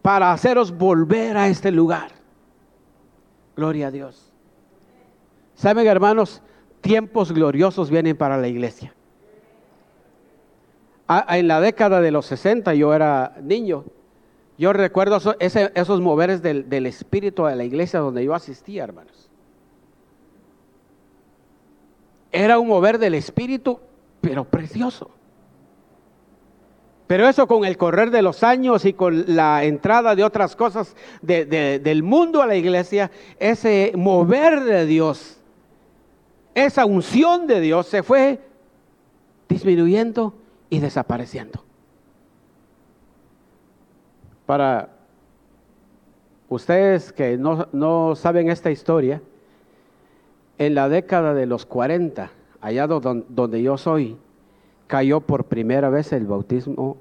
para 0.00 0.32
haceros 0.32 0.76
volver 0.76 1.36
a 1.36 1.48
este 1.48 1.70
lugar. 1.70 2.08
Gloria 3.54 3.88
a 3.88 3.90
Dios. 3.90 4.32
Saben 5.54 5.86
hermanos, 5.86 6.42
tiempos 6.80 7.30
gloriosos 7.30 7.90
vienen 7.90 8.16
para 8.16 8.38
la 8.38 8.48
iglesia 8.48 8.94
en 11.28 11.48
la 11.48 11.60
década 11.60 12.00
de 12.00 12.10
los 12.10 12.26
60 12.26 12.74
yo 12.74 12.94
era 12.94 13.36
niño. 13.42 13.84
Yo 14.58 14.72
recuerdo 14.72 15.18
esos 15.38 16.00
moveres 16.00 16.42
del, 16.42 16.68
del 16.68 16.86
espíritu 16.86 17.44
de 17.44 17.56
la 17.56 17.64
iglesia 17.64 18.00
donde 18.00 18.24
yo 18.24 18.34
asistía, 18.34 18.84
hermanos. 18.84 19.30
Era 22.30 22.58
un 22.58 22.68
mover 22.68 22.98
del 22.98 23.14
espíritu, 23.14 23.80
pero 24.20 24.44
precioso. 24.44 25.10
Pero 27.06 27.28
eso 27.28 27.46
con 27.46 27.66
el 27.66 27.76
correr 27.76 28.10
de 28.10 28.22
los 28.22 28.42
años 28.42 28.86
y 28.86 28.94
con 28.94 29.36
la 29.36 29.64
entrada 29.64 30.14
de 30.14 30.24
otras 30.24 30.56
cosas 30.56 30.96
del 31.20 32.02
mundo 32.02 32.40
a 32.40 32.46
la 32.46 32.56
iglesia, 32.56 33.10
ese 33.38 33.92
mover 33.94 34.60
de 34.60 34.86
Dios, 34.86 35.38
esa 36.54 36.86
unción 36.86 37.46
de 37.46 37.60
Dios 37.60 37.86
se 37.86 38.02
fue 38.02 38.40
disminuyendo 39.46 40.32
y 40.70 40.78
desapareciendo. 40.78 41.62
Para 44.52 44.90
ustedes 46.50 47.10
que 47.10 47.38
no, 47.38 48.14
saben 48.16 48.50
esta 48.50 48.70
historia, 48.70 49.22
En 50.58 50.74
la 50.74 50.90
década 50.90 51.32
de 51.32 51.46
los 51.46 51.64
40, 51.64 52.30
allá 52.60 52.86
donde 52.86 53.62
yo 53.62 53.78
soy, 53.78 54.18
cayó 54.88 55.22
por 55.22 55.44
primera 55.44 55.88
vez 55.88 56.12
el 56.12 56.26
bautismo 56.26 56.98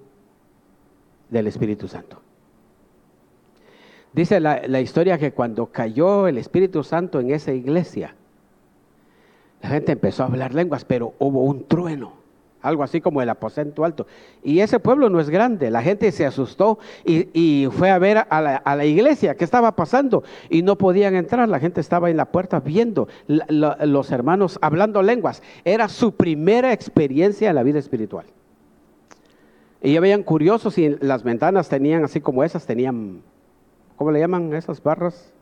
del 1.30 1.48
Espíritu 1.48 1.90
Santo. 1.90 2.22
Dice 4.14 4.40
la, 4.40 4.62
la, 4.66 4.80
historia 4.80 5.18
que 5.18 5.34
cuando 5.34 5.66
cayó 5.66 6.28
el 6.28 6.38
Espíritu 6.38 6.86
Santo 6.86 7.20
en 7.20 7.32
esa 7.32 7.52
iglesia, 7.52 8.16
la 9.62 9.68
gente 9.68 9.92
empezó 9.92 10.24
a 10.24 10.28
hablar 10.28 10.54
lenguas, 10.54 10.86
pero 10.86 11.16
hubo 11.20 11.44
un 11.44 11.68
trueno 11.68 12.21
algo 12.62 12.84
así 12.84 13.02
como 13.02 13.22
el 13.22 13.30
aposento 13.30 13.84
alto. 13.84 14.08
Y 14.44 14.60
ese 14.60 14.80
pueblo 14.80 15.10
no 15.10 15.20
es 15.20 15.30
grande, 15.30 15.72
la 15.72 15.82
gente 15.82 16.12
se 16.12 16.26
asustó 16.26 16.80
y, 17.06 17.68
fue 17.72 17.90
a 17.90 18.00
ver 18.00 18.26
a 18.30 18.76
la, 18.76 18.86
iglesia 18.86 19.36
qué 19.36 19.44
estaba 19.44 19.76
pasando 19.76 20.24
y 20.50 20.62
no 20.62 20.78
podían 20.78 21.16
entrar, 21.16 21.48
la 21.48 21.60
gente 21.60 21.82
estaba 21.82 22.10
en 22.10 22.18
la 22.18 22.26
puerta 22.26 22.60
viendo 22.60 23.08
los 23.28 24.12
hermanos 24.12 24.60
hablando 24.62 25.02
lenguas. 25.02 25.42
Era 25.64 25.88
su 25.88 26.14
primera 26.14 26.74
experiencia 26.74 27.50
en 27.50 27.56
la 27.56 27.64
vida 27.64 27.80
espiritual. 27.80 28.26
Y 29.82 29.94
ya 29.94 30.00
veían 30.00 30.24
curiosos 30.24 30.78
y 30.78 30.90
las 31.02 31.24
ventanas 31.24 31.68
tenían 31.68 32.04
así 32.04 32.22
como 32.22 32.44
esas, 32.44 32.66
tenían, 32.68 33.24
¿cómo 33.96 34.12
le 34.12 34.20
llaman 34.20 34.54
esas 34.54 34.82
barras 34.84 35.34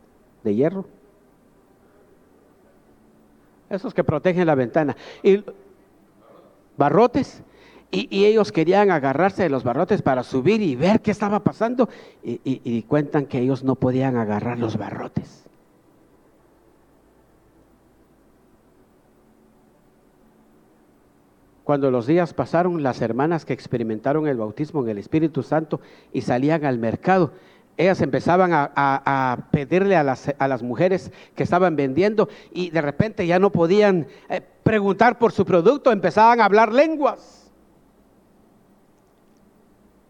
de 0.44 0.56
hierro? 0.56 0.86
Esos 3.70 3.94
que 3.94 4.04
protegen 4.04 4.48
la 4.48 4.56
ventana. 4.56 4.96
Y 5.22 5.44
barrotes 6.80 7.44
y, 7.92 8.26
ellos 8.26 8.52
querían 8.52 8.92
agarrarse 8.92 9.44
de 9.44 9.50
los 9.50 9.64
barrotes 9.64 10.02
para 10.02 10.24
subir 10.24 10.62
y 10.62 10.76
ver 10.76 11.02
qué 11.02 11.12
estaba 11.12 11.44
pasando 11.44 11.90
y, 12.24 12.84
cuentan 12.84 13.26
que 13.26 13.40
ellos 13.40 13.64
no 13.64 13.76
podían 13.76 14.16
agarrar 14.16 14.60
los 14.60 14.78
barrotes. 14.78 15.46
Cuando 21.64 21.92
los 21.92 22.08
días 22.08 22.34
pasaron, 22.34 22.82
las 22.82 23.00
hermanas 23.02 23.46
que 23.46 23.54
experimentaron 23.54 24.28
el 24.28 24.38
bautismo 24.38 24.82
en 24.82 24.90
el 24.90 24.98
Espíritu 24.98 25.44
Santo 25.44 25.82
y 26.12 26.22
salían 26.22 26.66
al 26.66 26.80
mercado, 26.80 27.32
ellas 27.80 28.02
empezaban 28.02 28.52
a, 28.54 29.48
pedirle 29.52 29.96
a 29.96 30.04
las, 30.04 30.64
mujeres 30.64 31.14
que 31.34 31.44
estaban 31.44 31.78
vendiendo 31.78 32.28
y 32.52 32.72
de 32.72 32.82
repente 32.82 33.26
ya 33.26 33.40
no 33.40 33.54
podían 33.54 34.06
eh, 34.28 34.42
preguntar 34.64 35.18
por 35.18 35.32
su 35.32 35.46
producto, 35.46 35.90
empezaban 35.90 36.42
a 36.42 36.46
hablar 36.46 36.74
lenguas. 36.74 37.50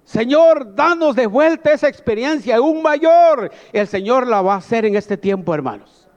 Señor, 0.03 0.73
danos 0.73 1.15
de 1.15 1.27
vuelta 1.27 1.71
esa 1.71 1.88
experiencia, 1.88 2.55
aún 2.55 2.81
mayor. 2.81 3.51
El 3.71 3.88
Señor 3.88 4.25
la 4.25 4.41
va 4.41 4.55
a 4.55 4.57
hacer 4.57 4.85
en 4.85 4.95
este 4.95 5.15
tiempo, 5.15 5.53
hermanos. 5.53 6.09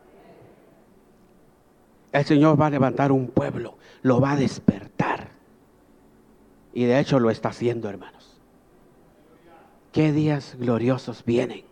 El 2.13 2.25
Señor 2.25 2.59
va 2.59 2.69
a 2.69 2.71
levantar 2.71 3.13
un 3.13 3.27
pueblo, 3.29 3.77
lo 4.01 4.23
va 4.23 4.33
a 4.33 4.37
despertar. 4.37 5.29
Y 6.73 6.87
de 6.87 6.99
hecho 6.99 7.21
lo 7.21 7.29
está 7.29 7.51
haciendo, 7.51 7.91
hermanos 7.91 8.22
qué 9.93 10.11
días 10.13 10.57
gloriosos 10.59 11.25
vienen. 11.25 11.65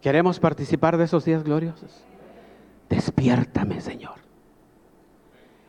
¿Queremos 0.00 0.38
participar 0.38 0.98
de 0.98 1.04
esos 1.04 1.24
días 1.24 1.42
gloriosos? 1.42 2.04
Despiértame, 2.90 3.80
Señor. 3.80 4.16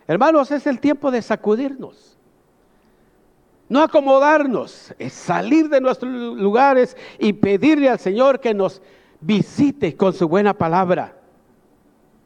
Hermanos, 0.08 0.52
es 0.52 0.68
el 0.68 0.80
tiempo 0.80 1.10
de 1.10 1.22
sacudirnos. 1.22 2.18
No 3.68 3.82
acomodarnos, 3.82 4.94
es 5.00 5.14
salir 5.14 5.70
de 5.70 5.82
nuestros 5.82 6.12
lugares 6.12 6.96
y 7.18 7.34
pedirle 7.34 7.90
al 7.90 7.98
Señor 7.98 8.40
que 8.40 8.54
nos 8.54 8.82
visite 9.22 9.96
con 9.96 10.14
su 10.14 10.28
buena 10.28 10.54
palabra. 10.54 11.18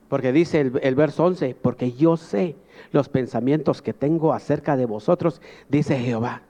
Porque 0.10 0.34
dice 0.34 0.60
el, 0.60 0.80
el, 0.82 0.96
verso 0.96 1.24
11, 1.24 1.56
porque 1.62 1.94
yo 1.94 2.18
sé 2.18 2.56
los 2.92 3.08
pensamientos 3.08 3.82
que 3.82 3.94
tengo 3.94 4.34
acerca 4.34 4.76
de 4.76 4.86
vosotros, 4.86 5.42
dice 5.70 5.98
Jehová, 6.00 6.42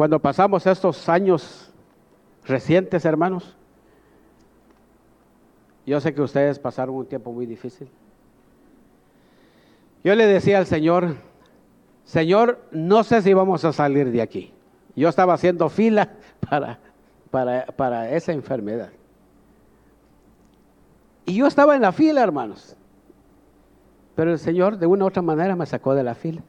Cuando 0.00 0.18
pasamos 0.18 0.66
estos 0.66 1.10
años 1.10 1.70
recientes, 2.46 3.04
hermanos, 3.04 3.54
yo 5.84 6.00
sé 6.00 6.14
que 6.14 6.22
ustedes 6.22 6.58
pasaron 6.58 6.94
un 6.94 7.04
tiempo 7.04 7.30
muy 7.34 7.44
difícil. 7.44 7.86
Yo 10.02 10.14
le 10.14 10.26
decía 10.26 10.56
al 10.56 10.64
Señor, 10.64 11.16
Señor, 12.04 12.66
no 12.70 13.04
sé 13.04 13.20
si 13.20 13.34
vamos 13.34 13.62
a 13.66 13.74
salir 13.74 14.10
de 14.10 14.22
aquí. 14.22 14.54
Yo 14.96 15.06
estaba 15.10 15.34
haciendo 15.34 15.68
fila 15.68 16.08
para, 16.48 16.78
para, 17.30 17.66
para 17.66 18.10
esa 18.10 18.32
enfermedad. 18.32 18.88
Y 21.26 21.34
yo 21.34 21.46
estaba 21.46 21.76
en 21.76 21.82
la 21.82 21.92
fila, 21.92 22.22
hermanos. 22.22 22.74
Pero 24.16 24.32
el 24.32 24.38
Señor 24.38 24.78
de 24.78 24.86
una 24.86 25.04
u 25.04 25.08
otra 25.08 25.20
manera 25.20 25.54
me 25.56 25.66
sacó 25.66 25.94
de 25.94 26.04
la 26.04 26.14
fila. 26.14 26.42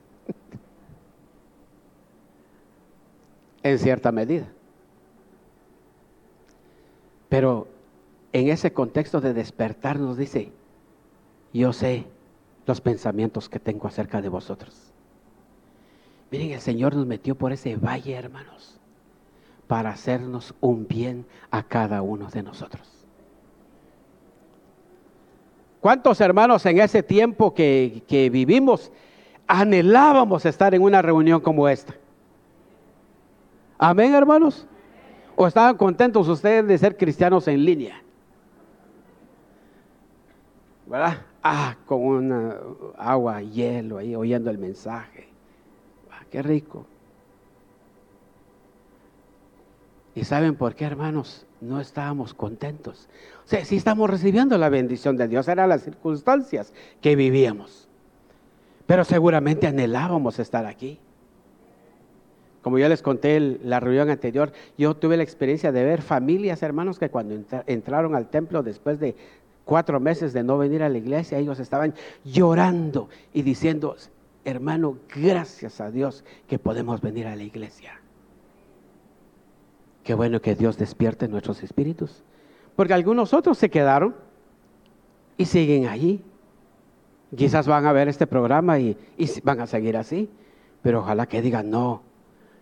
En 3.63 3.79
cierta 3.79 4.11
medida. 4.11 4.47
Pero 7.29 7.67
en 8.33 8.49
ese 8.49 8.73
contexto 8.73 9.21
de 9.21 9.33
despertar 9.33 9.99
nos 9.99 10.17
dice, 10.17 10.51
yo 11.53 11.73
sé 11.73 12.05
los 12.65 12.81
pensamientos 12.81 13.49
que 13.49 13.59
tengo 13.59 13.87
acerca 13.87 14.21
de 14.21 14.29
vosotros. 14.29 14.91
Miren, 16.29 16.51
el 16.51 16.61
Señor 16.61 16.95
nos 16.95 17.05
metió 17.05 17.35
por 17.35 17.51
ese 17.51 17.75
valle, 17.75 18.13
hermanos, 18.13 18.79
para 19.67 19.89
hacernos 19.89 20.53
un 20.61 20.87
bien 20.87 21.25
a 21.49 21.63
cada 21.63 22.01
uno 22.01 22.29
de 22.29 22.43
nosotros. 22.43 22.87
¿Cuántos 25.81 26.21
hermanos 26.21 26.65
en 26.65 26.79
ese 26.79 27.01
tiempo 27.01 27.53
que, 27.53 28.03
que 28.07 28.29
vivimos 28.29 28.91
anhelábamos 29.47 30.45
estar 30.45 30.75
en 30.75 30.83
una 30.83 31.01
reunión 31.01 31.41
como 31.41 31.67
esta? 31.67 31.95
Amén, 33.83 34.13
hermanos. 34.13 34.67
¿O 35.35 35.47
estaban 35.47 35.75
contentos 35.75 36.27
ustedes 36.27 36.67
de 36.67 36.77
ser 36.77 36.95
cristianos 36.97 37.47
en 37.47 37.65
línea? 37.65 37.99
¿Verdad? 40.85 41.25
Ah, 41.41 41.75
con 41.87 41.99
una 41.99 42.57
agua, 42.95 43.41
hielo 43.41 43.97
ahí, 43.97 44.15
oyendo 44.15 44.51
el 44.51 44.59
mensaje. 44.59 45.29
Ah, 46.11 46.23
qué 46.29 46.43
rico. 46.43 46.85
¿Y 50.13 50.25
saben 50.25 50.55
por 50.55 50.75
qué, 50.75 50.85
hermanos? 50.85 51.47
No 51.59 51.81
estábamos 51.81 52.35
contentos. 52.35 53.09
O 53.45 53.47
sea, 53.47 53.65
sí 53.65 53.77
estamos 53.77 54.11
recibiendo 54.11 54.59
la 54.59 54.69
bendición 54.69 55.17
de 55.17 55.27
Dios, 55.27 55.47
eran 55.47 55.69
las 55.69 55.81
circunstancias 55.81 56.71
que 57.01 57.15
vivíamos. 57.15 57.89
Pero 58.85 59.05
seguramente 59.05 59.65
anhelábamos 59.65 60.37
estar 60.37 60.67
aquí. 60.67 60.99
Como 62.61 62.77
ya 62.77 62.89
les 62.89 63.01
conté 63.01 63.37
en 63.37 63.59
la 63.63 63.79
reunión 63.79 64.09
anterior, 64.09 64.51
yo 64.77 64.95
tuve 64.95 65.17
la 65.17 65.23
experiencia 65.23 65.71
de 65.71 65.83
ver 65.83 66.01
familias, 66.01 66.61
hermanos, 66.61 66.99
que 66.99 67.09
cuando 67.09 67.35
entraron 67.65 68.15
al 68.15 68.29
templo 68.29 68.61
después 68.61 68.99
de 68.99 69.15
cuatro 69.65 69.99
meses 69.99 70.31
de 70.33 70.43
no 70.43 70.57
venir 70.57 70.83
a 70.83 70.89
la 70.89 70.97
iglesia, 70.97 71.39
ellos 71.39 71.59
estaban 71.59 71.93
llorando 72.23 73.09
y 73.33 73.41
diciendo, 73.41 73.95
hermano, 74.45 74.97
gracias 75.13 75.81
a 75.81 75.89
Dios 75.89 76.23
que 76.47 76.59
podemos 76.59 77.01
venir 77.01 77.25
a 77.25 77.35
la 77.35 77.43
iglesia. 77.43 77.99
Qué 80.03 80.13
bueno 80.13 80.41
que 80.41 80.55
Dios 80.55 80.77
despierte 80.77 81.27
nuestros 81.27 81.63
espíritus. 81.63 82.23
Porque 82.75 82.93
algunos 82.93 83.33
otros 83.33 83.57
se 83.57 83.69
quedaron 83.69 84.15
y 85.37 85.45
siguen 85.45 85.87
allí. 85.87 86.23
Quizás 87.35 87.67
van 87.67 87.85
a 87.85 87.93
ver 87.93 88.07
este 88.07 88.27
programa 88.27 88.79
y 88.79 88.97
van 89.43 89.61
a 89.61 89.67
seguir 89.67 89.97
así. 89.97 90.29
Pero 90.81 90.99
ojalá 90.99 91.27
que 91.27 91.41
digan, 91.41 91.69
no, 91.69 92.01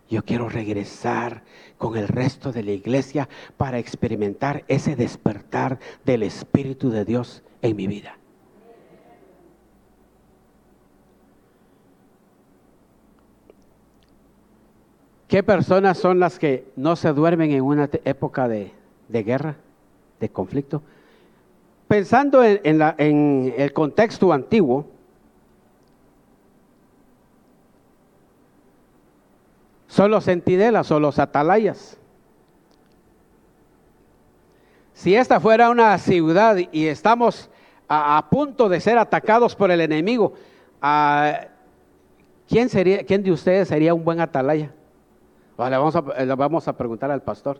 yo 0.09 0.25
quiero 0.25 0.49
regresar 0.49 1.43
con 1.77 1.95
el 1.95 2.07
resto 2.07 2.51
de 2.51 2.63
la 2.63 2.71
iglesia 2.71 3.29
para 3.57 3.77
experimentar 3.77 4.63
ese 4.67 4.95
despertar 4.95 5.79
del 6.03 6.23
Espíritu 6.23 6.89
de 6.89 7.05
Dios 7.05 7.43
en 7.61 7.75
mi 7.75 7.87
vida. 7.87 8.17
¿Qué 15.27 15.43
personas 15.43 15.99
son 15.99 16.19
las 16.19 16.39
que 16.39 16.65
no 16.75 16.95
se 16.95 17.13
duermen 17.13 17.51
en 17.51 17.61
una 17.61 17.87
época 18.03 18.47
de, 18.47 18.71
guerra, 19.09 19.57
de 20.19 20.29
conflicto? 20.29 20.81
Pensando 21.87 22.43
en 22.43 23.53
el 23.55 23.73
contexto 23.73 24.33
antiguo, 24.33 24.87
son 29.89 30.11
los 30.11 30.23
centinelas 30.23 30.91
o 30.91 30.99
los 30.99 31.17
atalayas. 31.17 31.97
Si 34.93 35.15
esta 35.15 35.39
fuera 35.39 35.71
una 35.71 35.97
ciudad 35.97 36.57
y 36.71 36.85
estamos 36.85 37.49
a, 37.87 38.23
punto 38.29 38.69
de 38.69 38.79
ser 38.79 38.99
atacados 38.99 39.55
por 39.55 39.71
el 39.71 39.81
enemigo, 39.81 40.33
¿quién, 42.47 42.69
sería, 42.69 43.03
¿quién 43.03 43.23
de 43.23 43.31
ustedes 43.31 43.67
sería 43.67 43.95
un 43.95 44.05
buen 44.05 44.21
atalaya? 44.21 44.71
le, 45.57 45.77
vamos 45.77 45.95
a, 45.95 46.01
le 46.23 46.35
vamos 46.35 46.67
a 46.67 46.77
preguntar 46.77 47.09
al 47.09 47.23
pastor. 47.23 47.59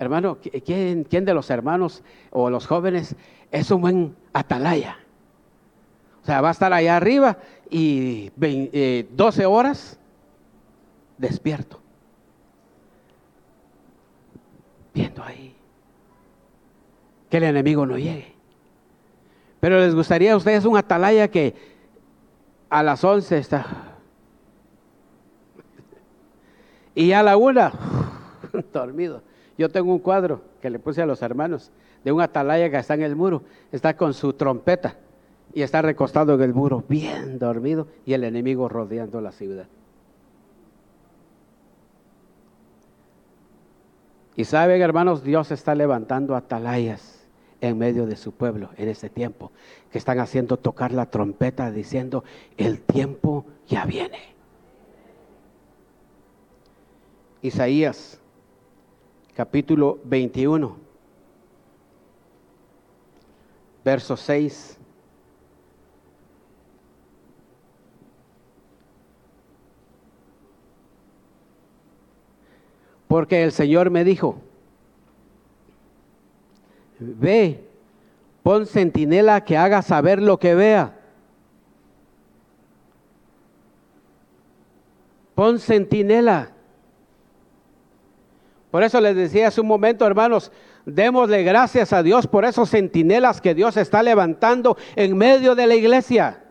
hermano, 0.00 0.38
¿quién, 0.64 1.04
¿quién, 1.04 1.24
de 1.24 1.32
los 1.32 1.48
hermanos 1.48 2.02
o 2.30 2.50
los 2.50 2.66
jóvenes 2.66 3.14
es 3.52 3.70
un 3.70 3.82
buen 3.82 4.16
atalaya? 4.32 4.98
O 6.24 6.26
sea, 6.26 6.40
va 6.40 6.48
a 6.48 6.52
estar 6.52 6.72
allá 6.72 6.96
arriba 6.96 7.38
y 7.70 8.30
12 8.36 9.42
eh, 9.42 9.46
horas 9.46 9.99
despierto. 11.20 11.80
Viendo 14.94 15.22
ahí 15.22 15.54
que 17.30 17.36
el 17.36 17.44
enemigo 17.44 17.86
no 17.86 17.96
llegue. 17.96 18.34
Pero 19.60 19.78
les 19.78 19.94
gustaría 19.94 20.32
a 20.32 20.36
ustedes 20.36 20.64
un 20.64 20.76
atalaya 20.76 21.28
que 21.28 21.54
a 22.68 22.82
las 22.82 23.04
11 23.04 23.38
está. 23.38 23.66
Y 26.94 27.12
a 27.12 27.22
la 27.22 27.36
una, 27.36 27.72
dormido. 28.72 29.22
Yo 29.56 29.68
tengo 29.68 29.92
un 29.92 30.00
cuadro 30.00 30.42
que 30.60 30.70
le 30.70 30.78
puse 30.78 31.02
a 31.02 31.06
los 31.06 31.22
hermanos 31.22 31.70
de 32.02 32.10
un 32.10 32.20
atalaya 32.20 32.70
que 32.70 32.78
está 32.78 32.94
en 32.94 33.02
el 33.02 33.14
muro. 33.14 33.42
Está 33.70 33.96
con 33.96 34.12
su 34.12 34.32
trompeta 34.32 34.96
y 35.52 35.62
está 35.62 35.82
recostado 35.82 36.34
en 36.34 36.42
el 36.42 36.54
muro, 36.54 36.82
bien 36.88 37.38
dormido, 37.38 37.86
y 38.06 38.14
el 38.14 38.24
enemigo 38.24 38.68
rodeando 38.68 39.20
la 39.20 39.32
ciudad. 39.32 39.66
Y 44.40 44.46
saben, 44.46 44.80
hermanos, 44.80 45.22
Dios 45.22 45.50
está 45.50 45.74
levantando 45.74 46.34
atalayas 46.34 47.28
en 47.60 47.76
medio 47.76 48.06
de 48.06 48.16
su 48.16 48.32
pueblo 48.32 48.70
en 48.78 48.88
este 48.88 49.10
tiempo, 49.10 49.52
que 49.92 49.98
están 49.98 50.18
haciendo 50.18 50.56
tocar 50.56 50.92
la 50.92 51.10
trompeta 51.10 51.70
diciendo, 51.70 52.24
el 52.56 52.80
tiempo 52.80 53.44
ya 53.68 53.84
viene. 53.84 54.18
Isaías 57.42 58.18
capítulo 59.34 59.98
21, 60.04 60.74
verso 63.84 64.16
6. 64.16 64.79
Porque 73.10 73.42
el 73.42 73.50
Señor 73.50 73.90
me 73.90 74.04
dijo, 74.04 74.38
ve, 77.00 77.68
pon 78.44 78.68
centinela 78.68 79.44
que 79.44 79.56
haga 79.56 79.82
saber 79.82 80.22
lo 80.22 80.38
que 80.38 80.54
vea. 80.54 80.96
Pon 85.34 85.58
centinela. 85.58 86.52
Por 88.70 88.84
eso 88.84 89.00
les 89.00 89.16
decía 89.16 89.48
hace 89.48 89.60
un 89.60 89.66
momento, 89.66 90.06
hermanos, 90.06 90.52
démosle 90.86 91.42
gracias 91.42 91.92
a 91.92 92.04
Dios 92.04 92.28
por 92.28 92.44
esos 92.44 92.70
centinelas 92.70 93.40
que 93.40 93.56
Dios 93.56 93.76
está 93.76 94.04
levantando 94.04 94.76
en 94.94 95.18
medio 95.18 95.56
de 95.56 95.66
la 95.66 95.74
iglesia. 95.74 96.44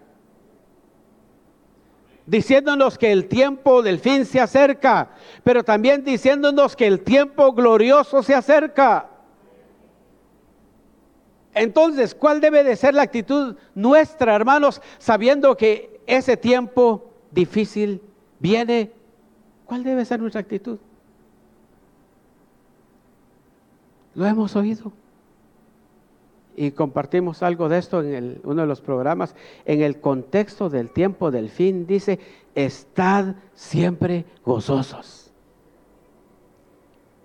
Diciéndonos 2.30 3.00
que 3.00 3.12
el 3.12 3.28
tiempo 3.28 3.82
del 3.82 3.98
fin 3.98 4.24
se 4.24 4.40
acerca, 4.40 5.10
pero 5.44 5.64
también 5.64 6.04
diciéndonos 6.04 6.76
que 6.76 6.86
el 6.86 7.02
tiempo 7.02 7.54
glorioso 7.54 8.22
se 8.22 8.36
acerca. 8.36 9.10
Entonces, 11.56 12.14
¿cuál 12.14 12.40
debe 12.40 12.64
de 12.64 12.76
ser 12.76 12.94
la 12.94 13.02
actitud 13.02 13.56
nuestra, 13.74 14.36
hermanos, 14.36 14.80
sabiendo 15.00 15.58
que 15.58 16.02
ese 16.06 16.38
tiempo 16.38 17.10
difícil 17.32 18.00
viene? 18.38 18.92
¿Cuál 19.66 19.84
debe 19.84 20.06
ser 20.06 20.20
nuestra 20.20 20.42
actitud? 20.42 20.78
Lo 24.14 24.28
hemos 24.28 24.56
oído. 24.56 24.94
Y 26.60 26.72
compartimos 26.72 27.42
algo 27.42 27.70
de 27.70 27.78
esto 27.78 28.02
en 28.02 28.42
uno 28.44 28.62
de 28.62 28.68
los 28.68 28.82
programas. 28.82 29.34
En 29.64 29.82
el 29.82 30.02
contexto 30.02 30.70
del 30.70 30.92
tiempo 30.92 31.32
del 31.32 31.50
fin 31.50 31.88
dice, 31.88 32.20
estad 32.54 33.36
siempre 33.54 34.26
gozosos. 34.44 35.32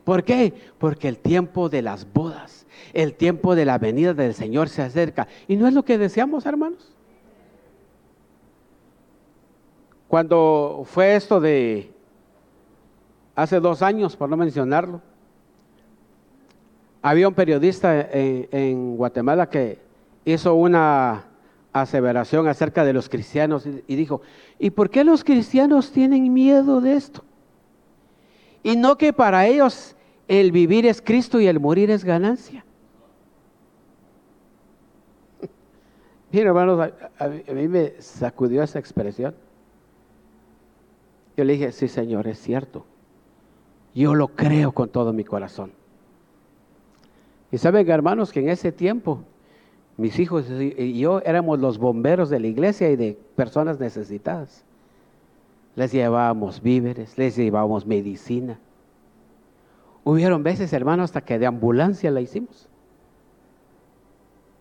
¿Por 0.04 0.22
qué? 0.22 0.54
Porque 0.78 1.08
el 1.08 1.18
tiempo 1.18 1.68
de 1.68 1.82
las 1.82 2.12
bodas 2.12 2.64
el 2.92 3.14
tiempo 3.14 3.54
de 3.54 3.64
la 3.64 3.78
venida 3.78 4.14
del 4.14 4.34
Señor 4.34 4.68
se 4.68 4.82
acerca. 4.82 5.26
¿Y 5.48 5.56
no 5.56 5.66
es 5.66 5.74
lo 5.74 5.84
que 5.84 5.98
deseamos, 5.98 6.46
hermanos? 6.46 6.92
Cuando 10.08 10.82
fue 10.86 11.16
esto 11.16 11.40
de 11.40 11.92
hace 13.34 13.58
dos 13.58 13.82
años, 13.82 14.16
por 14.16 14.28
no 14.28 14.36
mencionarlo, 14.36 15.00
había 17.04 17.28
un 17.28 17.34
periodista 17.34 18.00
en, 18.00 18.96
Guatemala 18.96 19.50
que 19.50 19.78
hizo 20.24 20.54
una 20.54 21.26
aseveración 21.70 22.48
acerca 22.48 22.82
de 22.82 22.94
los 22.94 23.10
cristianos 23.10 23.66
y 23.66 23.94
dijo, 23.94 24.22
¿y 24.58 24.70
por 24.70 24.88
qué 24.88 25.04
los 25.04 25.22
cristianos 25.22 25.92
tienen 25.92 26.32
miedo 26.32 26.80
de 26.80 26.94
esto? 26.94 27.22
Y 28.62 28.76
no 28.76 28.96
que 28.96 29.12
para 29.12 29.46
ellos 29.46 29.94
el 30.28 30.50
vivir 30.50 30.86
es 30.86 31.02
Cristo 31.02 31.38
y 31.40 31.46
el 31.46 31.60
morir 31.60 31.90
es 31.90 32.04
ganancia. 32.04 32.64
Mira, 36.32 36.48
hermanos, 36.48 36.90
a, 37.18 37.28
mí 37.28 37.68
me 37.68 38.00
sacudió 38.00 38.62
esa 38.62 38.78
expresión. 38.78 39.34
Yo 41.36 41.44
le 41.44 41.52
dije, 41.52 41.70
sí, 41.70 41.86
Señor, 41.86 42.26
es 42.28 42.38
cierto. 42.38 42.86
Yo 43.94 44.14
lo 44.14 44.28
creo 44.28 44.72
con 44.72 44.88
todo 44.88 45.12
mi 45.12 45.24
corazón. 45.24 45.83
Y 47.54 47.58
saben, 47.58 47.88
hermanos, 47.88 48.32
que 48.32 48.40
en 48.40 48.48
ese 48.48 48.72
tiempo 48.72 49.22
mis 49.96 50.18
hijos 50.18 50.46
y 50.50 50.98
yo 50.98 51.20
éramos 51.20 51.60
los 51.60 51.78
bomberos 51.78 52.28
de 52.28 52.40
la 52.40 52.48
iglesia 52.48 52.90
y 52.90 52.96
de 52.96 53.16
personas 53.36 53.78
necesitadas. 53.78 54.64
Les 55.76 55.92
llevábamos 55.92 56.60
víveres, 56.60 57.16
les 57.16 57.36
llevábamos 57.36 57.86
medicina. 57.86 58.58
Hubieron 60.02 60.42
veces, 60.42 60.72
hermanos, 60.72 61.04
hasta 61.04 61.20
que 61.20 61.38
de 61.38 61.46
ambulancia 61.46 62.10
la 62.10 62.20
hicimos. 62.20 62.68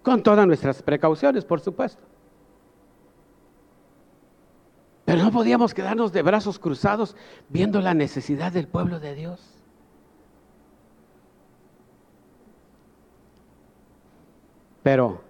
Con 0.04 0.22
todas 0.22 0.46
nuestras 0.46 0.84
precauciones, 0.84 1.46
por 1.46 1.62
supuesto. 1.62 2.04
Pero 5.06 5.24
no 5.24 5.32
podíamos 5.32 5.74
quedarnos 5.74 6.14
de 6.14 6.22
brazos 6.22 6.60
cruzados 6.60 7.16
viendo 7.50 7.82
la 7.82 7.96
necesidad 7.96 8.52
del 8.52 8.68
pueblo 8.68 9.00
de 9.00 9.16
Dios. 9.16 9.53
Pero 14.84 15.22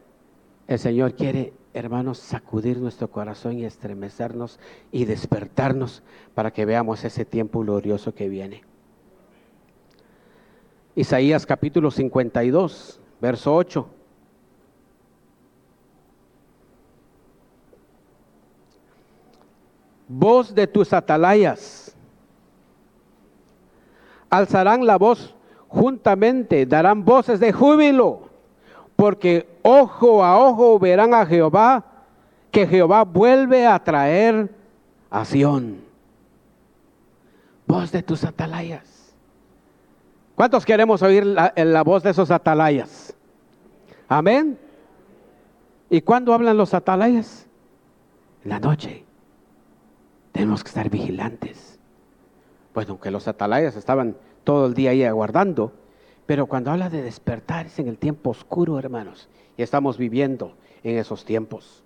el 0.67 0.79
Señor 0.79 1.13
quiere, 1.13 1.53
hermanos, 1.73 2.17
sacudir 2.17 2.79
nuestro 2.79 3.09
corazón 3.09 3.59
y 3.59 3.65
estremecernos 3.65 4.59
y 4.91 5.05
despertarnos 5.05 6.03
para 6.33 6.51
que 6.51 6.65
veamos 6.65 7.03
ese 7.03 7.23
tiempo 7.23 7.61
glorioso 7.61 8.13
que 8.13 8.27
viene. 8.27 8.63
Isaías 10.95 11.45
capítulo 11.45 11.91
52, 11.91 12.99
verso 13.21 13.55
8. 13.55 13.87
voz 20.07 20.53
de 20.53 20.67
tus 20.67 20.93
atalayas. 20.93 21.95
Alzarán 24.29 24.85
la 24.85 24.97
voz 24.97 25.35
juntamente, 25.67 26.65
darán 26.65 27.03
voces 27.03 27.39
de 27.39 27.51
júbilo, 27.51 28.29
porque 28.95 29.47
ojo 29.61 30.23
a 30.23 30.37
ojo 30.39 30.79
verán 30.79 31.13
a 31.13 31.25
Jehová, 31.25 31.83
que 32.51 32.67
Jehová 32.67 33.03
vuelve 33.03 33.65
a 33.65 33.83
traer 33.83 34.53
a 35.09 35.25
Sión. 35.25 35.81
Voz 37.65 37.91
de 37.91 38.03
tus 38.03 38.23
atalayas. 38.23 39.15
¿Cuántos 40.35 40.65
queremos 40.65 41.01
oír 41.01 41.25
la, 41.25 41.83
voz 41.83 42.03
de 42.03 42.11
esos 42.11 42.31
atalayas? 42.31 43.15
Amén. 44.07 44.57
¿Y 45.89 46.01
cuándo 46.01 46.33
hablan 46.33 46.57
los 46.57 46.73
atalayas? 46.73 47.47
En 48.43 48.49
la 48.49 48.59
noche. 48.59 49.05
Tenemos 50.31 50.63
que 50.63 50.69
estar 50.69 50.89
vigilantes. 50.89 51.79
Pues 52.73 52.89
aunque 52.89 53.11
los 53.11 53.27
atalayas 53.27 53.75
estaban 53.75 54.17
todo 54.43 54.65
el 54.65 54.73
día 54.73 54.91
ahí 54.91 55.03
aguardando, 55.03 55.71
pero 56.25 56.45
cuando 56.45 56.71
habla 56.71 56.89
de 56.89 57.01
despertar 57.01 57.65
es 57.65 57.79
en 57.79 57.87
el 57.87 57.97
tiempo 57.97 58.29
oscuro, 58.29 58.79
hermanos, 58.79 59.29
y 59.57 59.63
estamos 59.63 59.97
viviendo 59.97 60.55
en 60.83 60.97
esos 60.97 61.25
tiempos. 61.25 61.83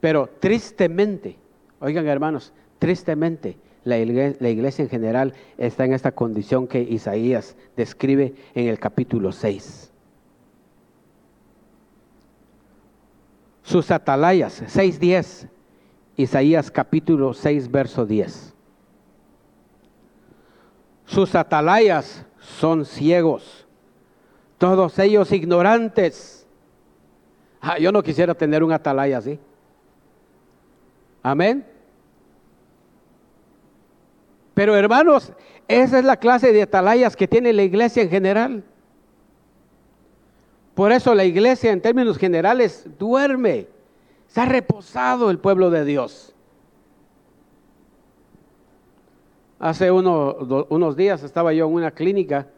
Pero 0.00 0.28
tristemente, 0.40 1.36
oigan 1.80 2.06
hermanos, 2.06 2.52
tristemente 2.78 3.56
la 3.84 3.98
iglesia, 3.98 4.84
en 4.84 4.88
general 4.88 5.34
está 5.58 5.84
en 5.84 5.92
esta 5.92 6.12
condición 6.12 6.66
que 6.66 6.80
Isaías 6.80 7.56
describe 7.76 8.34
en 8.54 8.68
el 8.68 8.78
capítulo 8.78 9.32
6. 9.32 9.92
Sus 13.64 13.90
atalayas, 13.90 14.62
6.10, 14.62 15.48
Isaías 16.16 16.70
capítulo 16.70 17.32
6, 17.32 17.70
verso 17.70 18.04
10. 18.04 18.54
Sus 21.06 21.34
atalayas 21.34 22.26
son 22.42 22.84
ciegos, 22.84 23.66
todos 24.58 24.98
ellos 24.98 25.32
ignorantes. 25.32 26.46
Ah, 27.60 27.78
yo 27.78 27.92
no 27.92 28.02
quisiera 28.02 28.34
tener 28.34 28.62
un 28.62 28.72
atalaya 28.72 29.18
así. 29.18 29.38
Amén. 31.22 31.64
Pero 34.54 34.76
hermanos, 34.76 35.32
esa 35.68 35.98
es 35.98 36.04
la 36.04 36.16
clase 36.16 36.52
de 36.52 36.62
atalayas 36.62 37.16
que 37.16 37.28
tiene 37.28 37.52
la 37.52 37.62
iglesia 37.62 38.02
en 38.02 38.10
general. 38.10 38.64
Por 40.74 40.92
eso 40.92 41.14
la 41.14 41.24
iglesia 41.24 41.70
en 41.70 41.80
términos 41.80 42.18
generales 42.18 42.86
duerme. 42.98 43.68
Se 44.26 44.40
ha 44.40 44.46
reposado 44.46 45.30
el 45.30 45.38
pueblo 45.38 45.70
de 45.70 45.84
Dios. 45.84 46.34
Hace 49.62 49.92
unos 49.92 50.96
días 50.96 51.22
estaba 51.22 51.52
yo 51.52 51.68
en 51.68 51.74
una 51.74 51.92
clínica 51.92 52.48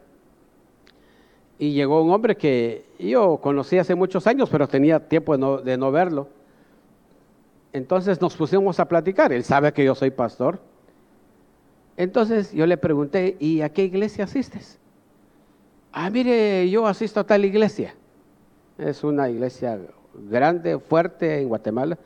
y 1.59 1.73
llegó 1.73 2.01
un 2.01 2.09
hombre 2.11 2.35
que 2.35 2.83
yo 2.97 3.37
conocí 3.37 3.77
hace 3.77 3.93
muchos 3.93 4.25
años, 4.25 4.49
pero 4.49 4.67
tenía 4.67 5.07
tiempo 5.07 5.37
de 5.59 5.77
no 5.77 5.91
verlo. 5.91 6.27
Entonces 7.73 8.19
nos 8.19 8.35
pusimos 8.35 8.79
a 8.79 8.85
platicar. 8.85 9.31
Él 9.31 9.43
sabe 9.43 9.71
que 9.71 9.85
yo 9.85 9.93
soy 9.93 10.09
pastor. 10.09 10.57
Entonces 11.95 12.51
yo 12.51 12.65
le 12.65 12.75
pregunté, 12.75 13.37
¿y 13.39 13.61
a 13.61 13.69
qué 13.69 13.83
iglesia 13.83 14.23
asistes? 14.23 14.79
Ah, 15.91 16.09
mire, 16.09 16.67
yo 16.71 16.87
asisto 16.87 17.19
a 17.19 17.23
tal 17.23 17.45
iglesia. 17.45 17.93
Es 18.79 19.03
una 19.03 19.29
iglesia 19.29 19.79
grande, 20.27 20.79
fuerte 20.79 21.39
en 21.39 21.49
Guatemala. 21.49 21.99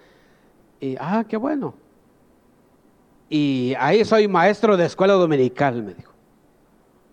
Y, 0.82 0.98
ah, 1.00 1.24
qué 1.26 1.38
bueno. 1.38 1.74
Y 3.30 3.74
ahí 3.78 4.04
soy 4.06 4.28
maestro 4.28 4.76
de 4.76 4.86
escuela 4.86 5.14
dominical, 5.14 5.84
me 5.84 5.94
dijo. 5.94 6.14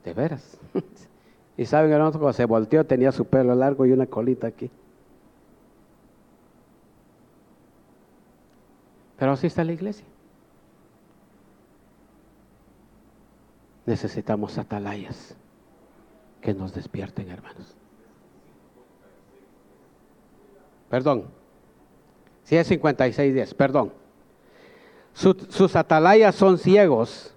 De 0.05 0.15
veras. 0.15 0.59
y 1.57 1.67
saben, 1.67 1.93
hermanos, 1.93 2.17
cuando 2.17 2.33
se 2.33 2.45
volteó 2.45 2.85
tenía 2.85 3.13
su 3.13 3.27
pelo 3.27 3.55
largo 3.55 3.85
y 3.87 3.93
una 3.93 4.07
colita 4.07 4.47
aquí. 4.47 4.71
Pero 9.19 9.33
así 9.33 9.47
está 9.47 9.65
la 9.65 9.73
iglesia. 9.73 10.07
necesitamos 13.87 14.59
atalayas 14.59 15.35
que 16.43 16.53
nos 16.53 16.75
despierten, 16.75 17.31
hermanos. 17.31 17.75
Perdón. 20.91 21.25
Si 22.43 22.57
es 22.57 22.67
56 22.67 23.35
días, 23.35 23.55
perdón. 23.55 23.93
Sus 25.17 25.75
atalayas 25.77 26.35
son 26.35 26.59
ciegos, 26.59 27.35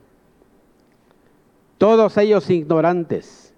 todos 1.78 2.18
ellos 2.18 2.50
ignorantes. 2.50 3.54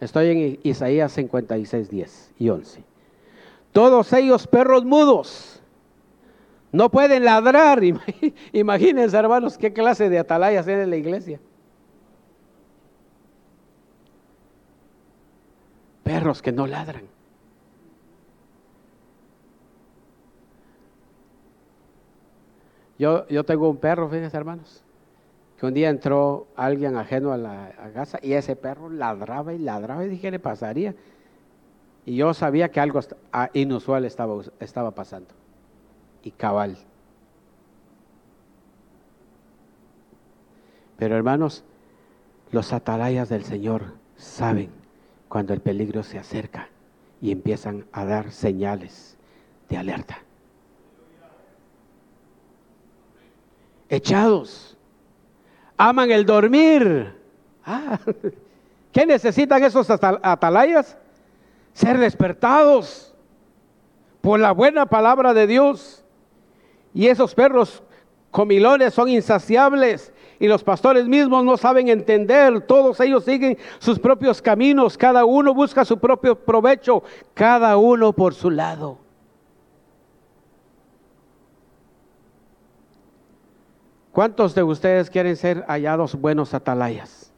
Estoy 0.00 0.28
en 0.28 0.60
Isaías 0.62 1.12
56, 1.12 1.88
10 1.88 2.32
y 2.38 2.48
11. 2.48 2.84
Todos 3.72 4.12
ellos 4.12 4.46
perros 4.46 4.84
mudos. 4.84 5.62
No 6.72 6.90
pueden 6.90 7.24
ladrar. 7.24 7.80
Imagínense, 8.52 9.16
hermanos, 9.16 9.56
qué 9.56 9.72
clase 9.72 10.10
de 10.10 10.18
atalayas 10.18 10.66
en 10.68 10.90
la 10.90 10.96
iglesia. 10.96 11.40
perros 16.06 16.40
que 16.40 16.52
no 16.52 16.68
ladran. 16.68 17.02
Yo, 22.98 23.26
yo 23.28 23.44
tengo 23.44 23.68
un 23.68 23.76
perro, 23.76 24.08
fíjense 24.08 24.36
hermanos, 24.36 24.82
que 25.58 25.66
un 25.66 25.74
día 25.74 25.90
entró 25.90 26.46
alguien 26.56 26.96
ajeno 26.96 27.32
a 27.32 27.36
la 27.36 27.72
casa 27.94 28.18
y 28.22 28.32
ese 28.32 28.56
perro 28.56 28.90
ladraba 28.90 29.54
y 29.54 29.58
ladraba 29.58 30.04
y 30.04 30.08
dije, 30.08 30.22
¿qué 30.22 30.30
le 30.30 30.38
pasaría? 30.38 30.94
Y 32.04 32.14
yo 32.14 32.32
sabía 32.34 32.70
que 32.70 32.80
algo 32.80 33.00
ah, 33.32 33.50
inusual 33.52 34.04
estaba, 34.04 34.40
estaba 34.60 34.92
pasando. 34.92 35.28
Y 36.22 36.30
cabal. 36.30 36.76
Pero 40.96 41.16
hermanos, 41.16 41.64
los 42.52 42.72
atalayas 42.72 43.28
del 43.28 43.44
Señor 43.44 43.94
saben 44.16 44.70
cuando 45.28 45.52
el 45.52 45.60
peligro 45.60 46.02
se 46.02 46.18
acerca 46.18 46.68
y 47.20 47.32
empiezan 47.32 47.86
a 47.92 48.04
dar 48.04 48.30
señales 48.30 49.16
de 49.68 49.76
alerta. 49.76 50.25
Echados, 53.88 54.76
aman 55.76 56.10
el 56.10 56.26
dormir. 56.26 57.14
Ah, 57.64 57.98
¿Qué 58.92 59.06
necesitan 59.06 59.62
esos 59.62 59.88
atalayas? 59.90 60.96
Ser 61.72 61.98
despertados 61.98 63.14
por 64.20 64.40
la 64.40 64.52
buena 64.52 64.86
palabra 64.86 65.34
de 65.34 65.46
Dios. 65.46 66.02
Y 66.94 67.08
esos 67.08 67.34
perros 67.34 67.82
comilones 68.30 68.94
son 68.94 69.08
insaciables 69.08 70.12
y 70.38 70.48
los 70.48 70.64
pastores 70.64 71.06
mismos 71.06 71.44
no 71.44 71.56
saben 71.56 71.88
entender, 71.88 72.60
todos 72.62 73.00
ellos 73.00 73.24
siguen 73.24 73.56
sus 73.78 73.98
propios 73.98 74.42
caminos, 74.42 74.98
cada 74.98 75.24
uno 75.24 75.54
busca 75.54 75.84
su 75.84 75.98
propio 75.98 76.34
provecho, 76.34 77.02
cada 77.34 77.76
uno 77.76 78.12
por 78.12 78.34
su 78.34 78.50
lado. 78.50 78.98
¿Cuántos 84.16 84.54
de 84.54 84.62
ustedes 84.62 85.10
quieren 85.10 85.36
ser 85.36 85.62
hallados 85.68 86.14
buenos 86.18 86.54
atalayas? 86.54 87.30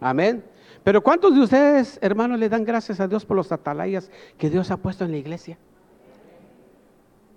Amén. 0.00 0.44
Pero 0.82 1.04
¿cuántos 1.04 1.32
de 1.36 1.40
ustedes, 1.40 2.00
hermanos, 2.02 2.40
le 2.40 2.48
dan 2.48 2.64
gracias 2.64 2.98
a 2.98 3.06
Dios 3.06 3.24
por 3.24 3.36
los 3.36 3.52
atalayas 3.52 4.10
que 4.36 4.50
Dios 4.50 4.72
ha 4.72 4.76
puesto 4.76 5.04
en 5.04 5.12
la 5.12 5.18
iglesia? 5.18 5.56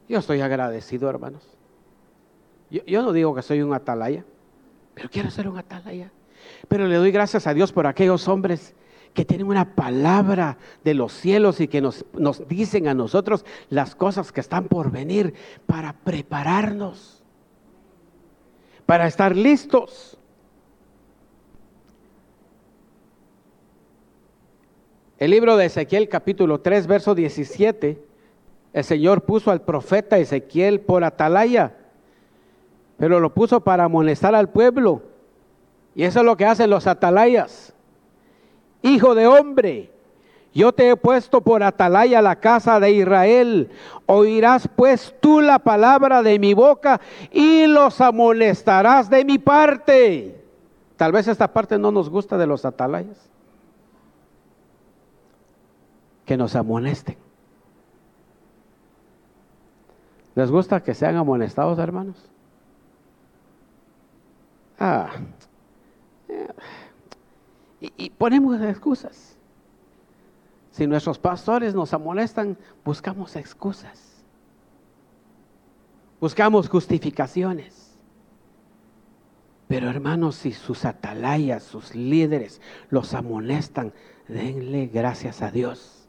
Yo 0.10 0.18
estoy 0.18 0.42
agradecido, 0.42 1.08
hermanos. 1.08 1.48
Yo, 2.72 3.04
no 3.04 3.14
digo 3.14 3.36
que 3.36 3.44
soy 3.44 3.62
un 3.62 3.76
atalaya 3.76 4.26
pero 4.96 5.08
quiero 5.12 5.30
ser 5.30 5.48
un 5.48 5.60
atalaya. 5.60 6.12
Pero 6.68 6.88
le 6.88 6.96
doy 6.96 7.12
gracias 7.12 7.46
a 7.46 7.54
Dios 7.54 7.72
por 7.72 7.86
aquellos 7.86 8.28
hombres 8.28 8.74
que 9.14 9.24
tienen 9.24 9.46
una 9.46 9.76
palabra 9.76 10.58
de 10.84 10.96
los 10.96 11.14
cielos 11.14 11.62
y 11.62 11.68
que 11.68 11.80
nos, 11.80 12.06
nos 12.14 12.48
dicen 12.48 12.88
a 12.88 12.96
nosotros 12.96 13.46
las 13.70 13.94
cosas 13.94 14.32
que 14.32 14.42
están 14.42 14.68
por 14.68 14.90
venir 14.90 15.36
para 15.68 15.94
prepararnos, 15.94 17.17
para 18.88 19.06
estar 19.06 19.36
listos. 19.36 20.18
El 25.20 25.30
libro 25.30 25.58
de 25.58 25.66
Ezequiel 25.68 26.10
capítulo 26.10 26.62
3, 26.62 26.88
verso 26.88 27.14
17, 27.14 28.04
el 28.74 28.84
Señor 28.84 29.22
puso 29.22 29.52
al 29.52 29.62
profeta 29.62 30.18
Ezequiel 30.18 30.80
por 30.80 31.04
atalaya 31.04 31.76
pero 32.98 33.20
lo 33.20 33.34
puso 33.34 33.62
para 33.62 33.86
amonestar 33.86 34.36
al 34.36 34.50
pueblo. 34.50 35.04
Y 35.96 36.04
eso 36.04 36.20
es 36.20 36.26
lo 36.26 36.36
que 36.36 36.46
hacen 36.46 36.70
los 36.70 36.88
atalayas. 36.88 37.74
Hijo 38.82 39.16
de 39.16 39.28
hombre, 39.28 39.92
yo 40.54 40.72
te 40.72 40.90
he 40.90 40.96
puesto 40.96 41.42
por 41.42 41.62
atalaya 41.64 42.22
la 42.22 42.38
casa 42.38 42.80
de 42.80 42.92
Israel. 42.92 43.70
Oirás 44.06 44.68
pues 44.76 45.14
tú 45.20 45.42
la 45.42 45.60
palabra 45.60 46.24
de 46.24 46.40
mi 46.40 46.54
boca 46.54 47.00
y 47.32 47.68
los 47.68 48.02
amonestarás 48.02 49.10
de 49.10 49.24
mi 49.24 49.38
parte. 49.38 50.44
Tal 50.96 51.12
vez 51.12 51.28
esta 51.28 51.54
parte 51.54 51.78
no 51.78 51.92
nos 51.92 52.10
gusta 52.10 52.38
de 52.38 52.48
los 52.48 52.66
atalayas. 52.66 53.30
Que 56.26 56.36
nos 56.38 56.56
amonesten. 56.56 57.18
¿Les 60.34 60.52
gusta 60.52 60.84
que 60.84 60.94
sean 60.94 61.16
amonestados, 61.16 61.80
hermanos? 61.80 62.30
Ah, 64.80 65.10
y, 67.80 68.10
ponemos 68.12 68.60
excusas. 68.62 69.37
Si 70.78 70.86
nuestros 70.86 71.18
pastores 71.18 71.74
nos 71.74 71.92
amonestan, 71.96 72.56
buscamos 72.86 73.36
excusas. 73.36 74.24
Buscamos 76.22 76.70
justificaciones. 76.70 77.98
Pero 79.68 79.90
hermanos, 79.90 80.36
si 80.36 80.52
sus 80.52 80.86
atalayas, 80.86 81.64
sus 81.64 81.96
líderes 81.96 82.62
los 82.92 83.16
amonestan, 83.16 83.92
denle 84.28 84.86
gracias 84.86 85.42
a 85.42 85.50
Dios. 85.50 86.08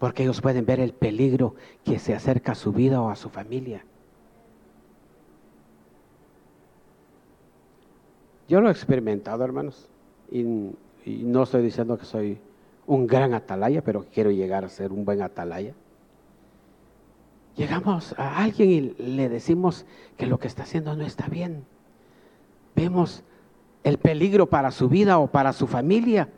Porque 0.00 0.24
ellos 0.24 0.40
pueden 0.40 0.66
ver 0.66 0.80
el 0.80 0.92
peligro 0.92 1.54
que 1.84 2.00
se 2.00 2.16
acerca 2.16 2.50
a 2.50 2.56
su 2.56 2.72
vida 2.72 3.00
o 3.00 3.10
a 3.10 3.14
su 3.14 3.30
familia. 3.30 3.84
Yo 8.48 8.60
lo 8.60 8.66
he 8.66 8.72
experimentado, 8.72 9.44
hermanos, 9.44 9.88
y, 10.32 10.42
no 10.42 11.44
estoy 11.44 11.62
diciendo 11.62 11.96
que 11.96 12.04
soy 12.04 12.40
un 12.86 13.06
gran 13.06 13.34
atalaya, 13.34 13.82
pero 13.82 14.06
quiero 14.12 14.30
llegar 14.30 14.64
a 14.64 14.68
ser 14.68 14.92
un 14.92 15.04
buen 15.04 15.22
atalaya. 15.22 15.74
Llegamos 17.56 18.14
a 18.18 18.42
alguien 18.42 18.70
y 18.70 18.80
le 18.80 19.28
decimos 19.28 19.86
que 20.16 20.26
lo 20.26 20.38
que 20.38 20.46
está 20.46 20.64
haciendo 20.64 20.94
no 20.94 21.04
está 21.04 21.26
bien. 21.28 21.64
Vemos 22.74 23.22
el 23.82 23.98
peligro 23.98 24.46
para 24.46 24.70
su 24.70 24.88
vida 24.88 25.18
o 25.18 25.26
para 25.26 25.52
su 25.52 25.66
familia. 25.66 26.28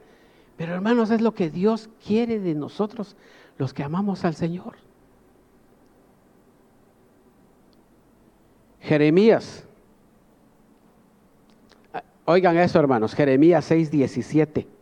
Pero 0.56 0.74
hermanos, 0.74 1.10
es 1.10 1.20
lo 1.20 1.34
que 1.34 1.50
Dios 1.50 1.88
quiere 2.04 2.38
de 2.38 2.54
nosotros, 2.54 3.16
los 3.58 3.74
que 3.74 3.82
amamos 3.82 4.24
al 4.24 4.34
Señor. 4.34 4.76
Jeremías. 8.80 9.64
Oigan 12.24 12.56
eso, 12.58 12.78
hermanos. 12.78 13.14
Jeremías 13.14 13.64
6, 13.64 13.90
17. 13.90 14.77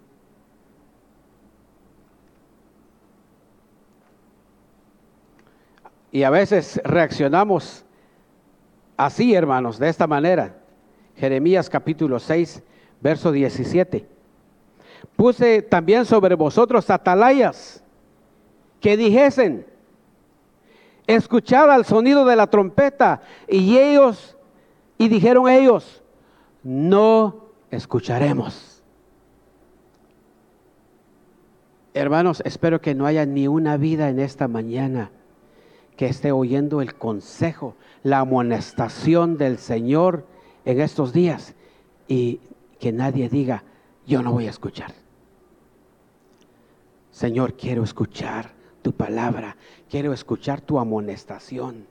Y 6.16 6.24
a 6.24 6.31
veces 6.31 6.81
reaccionamos 6.83 7.85
así, 8.96 9.35
hermanos, 9.35 9.79
de 9.79 9.90
esta 9.90 10.07
manera. 10.07 10.57
Jeremías 11.14 11.68
capítulo 11.68 12.18
6, 12.18 12.62
verso 13.02 13.33
17. 13.33 14.09
Puse 15.14 15.61
también 15.61 16.07
sobre 16.07 16.35
vosotros 16.35 16.88
atalayas 16.88 17.85
que 18.81 18.96
dijesen, 18.96 19.66
escuchad 21.07 21.70
al 21.70 21.85
sonido 21.85 22.24
de 22.24 22.37
la 22.37 22.46
trompeta. 22.46 23.20
Y 23.46 23.76
ellos, 23.76 24.38
y 24.96 25.09
dijeron 25.09 25.50
ellos, 25.50 26.02
no 26.62 27.50
escucharemos. 27.70 28.83
Hermanos, 31.92 32.42
espero 32.46 32.81
que 32.81 32.94
no 32.94 33.05
haya 33.05 33.26
ni 33.26 33.48
una 33.48 33.76
vida 33.76 34.09
en 34.09 34.18
esta 34.18 34.48
mañana 34.48 35.11
que 35.96 36.06
esté 36.06 36.32
oyendo 36.32 36.80
el 36.82 36.94
consejo, 36.94 37.74
la 38.02 38.20
amonestación 38.20 39.38
del 39.38 39.59
Señor 39.59 40.26
en 40.64 40.80
estos 40.80 41.12
días 41.12 41.54
y 42.06 42.40
que 42.78 42.92
nadie 42.92 43.28
diga, 43.28 43.64
yo 44.06 44.22
no 44.22 44.32
voy 44.32 44.46
a 44.46 44.50
escuchar. 44.50 44.92
Señor, 47.11 47.54
quiero 47.54 47.82
escuchar 47.82 48.52
tu 48.82 48.92
palabra, 48.92 49.56
quiero 49.88 50.12
escuchar 50.12 50.61
tu 50.61 50.78
amonestación. 50.78 51.87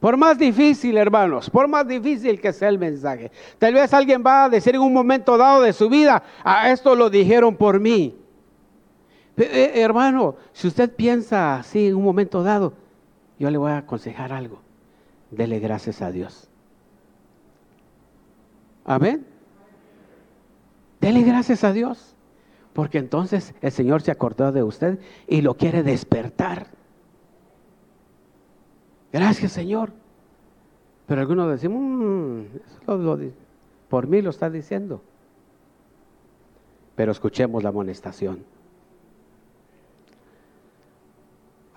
Por 0.00 0.16
más 0.16 0.38
difícil, 0.38 0.96
hermanos, 0.96 1.50
por 1.50 1.66
más 1.66 1.86
difícil 1.86 2.40
que 2.40 2.52
sea 2.52 2.68
el 2.68 2.78
mensaje. 2.78 3.32
Tal 3.58 3.74
vez 3.74 3.92
alguien 3.92 4.22
va 4.24 4.44
a 4.44 4.48
decir 4.48 4.76
en 4.76 4.80
un 4.80 4.92
momento 4.92 5.36
dado 5.36 5.62
de 5.62 5.72
su 5.72 5.88
vida, 5.88 6.22
a 6.44 6.62
ah, 6.62 6.72
esto 6.72 6.94
lo 6.94 7.10
dijeron 7.10 7.56
por 7.56 7.80
mí. 7.80 8.16
Eh, 9.38 9.80
hermano, 9.80 10.36
si 10.52 10.66
usted 10.66 10.94
piensa 10.94 11.56
así 11.56 11.86
en 11.86 11.96
un 11.96 12.04
momento 12.04 12.42
dado, 12.42 12.72
yo 13.38 13.50
le 13.50 13.58
voy 13.58 13.70
a 13.70 13.78
aconsejar 13.78 14.32
algo. 14.32 14.60
Dele 15.30 15.60
gracias 15.60 16.02
a 16.02 16.10
Dios. 16.10 16.48
Amén. 18.84 19.24
Dele 21.00 21.22
gracias 21.22 21.62
a 21.62 21.72
Dios. 21.72 22.14
Porque 22.72 22.98
entonces 22.98 23.54
el 23.60 23.72
Señor 23.72 24.02
se 24.02 24.10
acordó 24.10 24.52
de 24.52 24.62
usted 24.62 24.98
y 25.26 25.40
lo 25.40 25.54
quiere 25.54 25.82
despertar. 25.82 26.68
Gracias, 29.12 29.52
Señor. 29.52 29.92
Pero 31.06 31.20
algunos 31.20 31.50
decimos, 31.50 31.80
mm, 31.80 33.28
por 33.88 34.06
mí 34.06 34.22
lo 34.22 34.30
está 34.30 34.50
diciendo. 34.50 35.02
Pero 36.94 37.12
escuchemos 37.12 37.62
la 37.62 37.70
amonestación. 37.70 38.44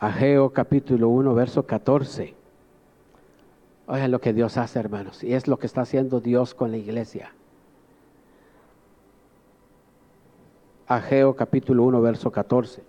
Ageo 0.02 0.52
capítulo 0.52 1.10
1, 1.10 1.36
verso 1.36 1.68
14. 1.68 2.34
Oigan 3.86 4.10
lo 4.10 4.20
que 4.20 4.34
Dios 4.34 4.58
hace, 4.58 4.80
hermanos. 4.80 5.24
Y 5.24 5.36
es 5.36 5.48
lo 5.48 5.60
que 5.60 5.68
está 5.68 5.82
haciendo 5.82 6.20
Dios 6.20 6.56
con 6.56 6.72
la 6.72 6.78
iglesia. 6.78 7.36
Ageo 10.88 11.36
capítulo 11.36 11.84
1, 11.84 12.02
verso 12.02 12.32
14. 12.32 12.82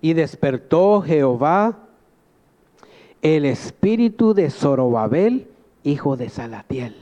Y 0.00 0.14
despertó 0.14 1.02
Jehová 1.02 1.80
el 3.20 3.44
espíritu 3.44 4.32
de 4.32 4.48
Zorobabel, 4.48 5.50
hijo 5.82 6.16
de 6.16 6.30
Salatiel. 6.30 6.96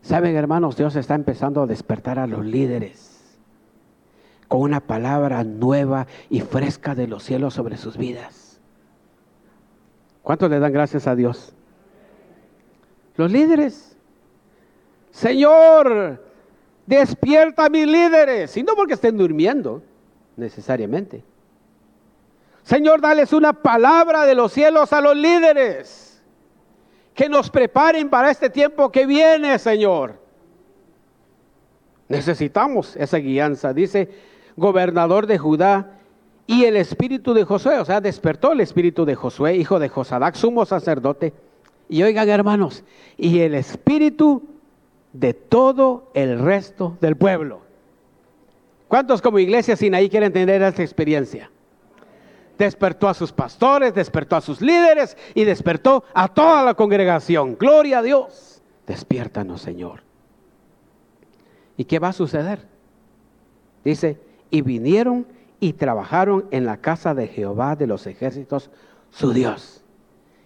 Saben, 0.00 0.34
hermanos, 0.34 0.76
Dios 0.76 0.96
está 0.96 1.14
empezando 1.14 1.62
a 1.62 1.66
despertar 1.68 2.18
a 2.18 2.26
los 2.26 2.44
líderes 2.44 3.11
con 4.52 4.60
una 4.60 4.80
palabra 4.80 5.44
nueva 5.44 6.06
y 6.28 6.42
fresca 6.42 6.94
de 6.94 7.06
los 7.06 7.22
cielos 7.22 7.54
sobre 7.54 7.78
sus 7.78 7.96
vidas. 7.96 8.60
¿Cuántos 10.20 10.50
le 10.50 10.58
dan 10.58 10.74
gracias 10.74 11.06
a 11.06 11.16
Dios? 11.16 11.54
Los 13.16 13.32
líderes. 13.32 13.96
Señor, 15.10 16.20
Despierta 16.84 17.64
a 17.64 17.70
mis 17.70 17.86
líderes. 17.86 18.54
Y 18.58 18.62
no 18.62 18.74
porque 18.74 18.92
estén 18.92 19.16
durmiendo, 19.16 19.82
necesariamente. 20.36 21.24
Señor, 22.62 23.00
dales 23.00 23.32
una 23.32 23.54
palabra 23.54 24.26
de 24.26 24.34
los 24.34 24.52
cielos 24.52 24.92
a 24.92 25.00
los 25.00 25.16
líderes. 25.16 26.22
Que 27.14 27.26
nos 27.30 27.48
preparen 27.48 28.10
para 28.10 28.30
este 28.30 28.50
tiempo 28.50 28.92
que 28.92 29.06
viene, 29.06 29.58
Señor. 29.58 30.20
Necesitamos 32.06 32.94
esa 32.96 33.16
guianza. 33.16 33.72
Dice, 33.72 34.31
gobernador 34.56 35.26
de 35.26 35.38
Judá 35.38 35.98
y 36.46 36.64
el 36.64 36.76
espíritu 36.76 37.34
de 37.34 37.44
Josué. 37.44 37.78
O 37.78 37.84
sea, 37.84 38.00
despertó 38.00 38.52
el 38.52 38.60
espíritu 38.60 39.04
de 39.04 39.14
Josué, 39.14 39.56
hijo 39.56 39.78
de 39.78 39.88
Josadac, 39.88 40.34
sumo 40.34 40.64
sacerdote. 40.64 41.32
Y 41.88 42.02
oigan, 42.02 42.28
hermanos, 42.28 42.84
y 43.16 43.40
el 43.40 43.54
espíritu 43.54 44.42
de 45.12 45.34
todo 45.34 46.10
el 46.14 46.38
resto 46.38 46.96
del 47.00 47.16
pueblo. 47.16 47.60
¿Cuántos 48.88 49.22
como 49.22 49.38
iglesia 49.38 49.76
sin 49.76 49.94
ahí 49.94 50.08
quieren 50.08 50.32
tener 50.32 50.62
esta 50.62 50.82
experiencia? 50.82 51.50
Despertó 52.58 53.08
a 53.08 53.14
sus 53.14 53.32
pastores, 53.32 53.94
despertó 53.94 54.36
a 54.36 54.40
sus 54.40 54.60
líderes 54.60 55.16
y 55.34 55.44
despertó 55.44 56.04
a 56.14 56.28
toda 56.28 56.62
la 56.62 56.74
congregación. 56.74 57.56
Gloria 57.58 57.98
a 57.98 58.02
Dios. 58.02 58.62
Despiértanos, 58.86 59.62
Señor. 59.62 60.02
¿Y 61.76 61.84
qué 61.84 61.98
va 61.98 62.08
a 62.08 62.12
suceder? 62.12 62.66
Dice, 63.84 64.20
y 64.52 64.60
vinieron 64.60 65.26
y 65.58 65.72
trabajaron 65.72 66.46
en 66.50 66.66
la 66.66 66.76
casa 66.76 67.14
de 67.14 67.26
Jehová 67.26 67.74
de 67.74 67.86
los 67.86 68.06
ejércitos, 68.06 68.70
su 69.10 69.32
Dios. 69.32 69.82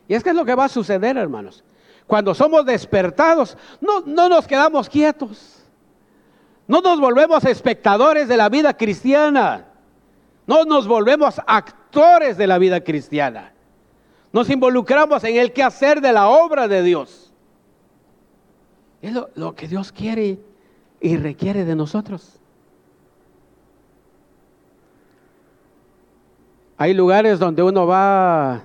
Y 0.09 0.14
es 0.14 0.23
que 0.23 0.31
es 0.31 0.37
lo 0.37 0.45
que 0.45 0.55
va 0.55 0.66
a 0.66 0.69
suceder, 0.69 1.16
hermanos. 1.16 1.64
Cuando 2.07 2.33
somos 2.33 2.64
despertados, 2.64 3.59
no, 3.81 4.01
no 4.07 4.29
nos 4.29 4.47
quedamos 4.47 4.88
quietos. 4.88 5.64
No 6.69 6.81
nos 6.81 7.01
volvemos 7.01 7.45
espectadores 7.45 8.29
de 8.29 8.37
la 8.37 8.49
vida 8.49 8.77
cristiana. 8.77 9.66
No 10.47 10.64
nos 10.64 10.87
volvemos 10.87 11.40
actores 11.45 12.37
de 12.37 12.47
la 12.47 12.59
vida 12.59 12.83
cristiana. 12.83 13.53
Nos 14.33 14.49
involucramos 14.51 15.24
en 15.24 15.37
el 15.37 15.53
quehacer 15.53 16.01
de 16.01 16.12
la 16.12 16.28
obra 16.28 16.68
de 16.68 16.83
Dios. 16.83 17.33
Es 19.03 19.12
lo, 19.12 19.31
lo 19.35 19.57
que 19.57 19.66
Dios 19.66 19.91
quiere 19.91 20.39
y 21.01 21.16
requiere 21.16 21.64
de 21.64 21.74
nosotros. 21.74 22.39
Hay 26.79 26.95
lugares 26.95 27.39
donde 27.39 27.62
uno 27.62 27.87
va 27.87 28.64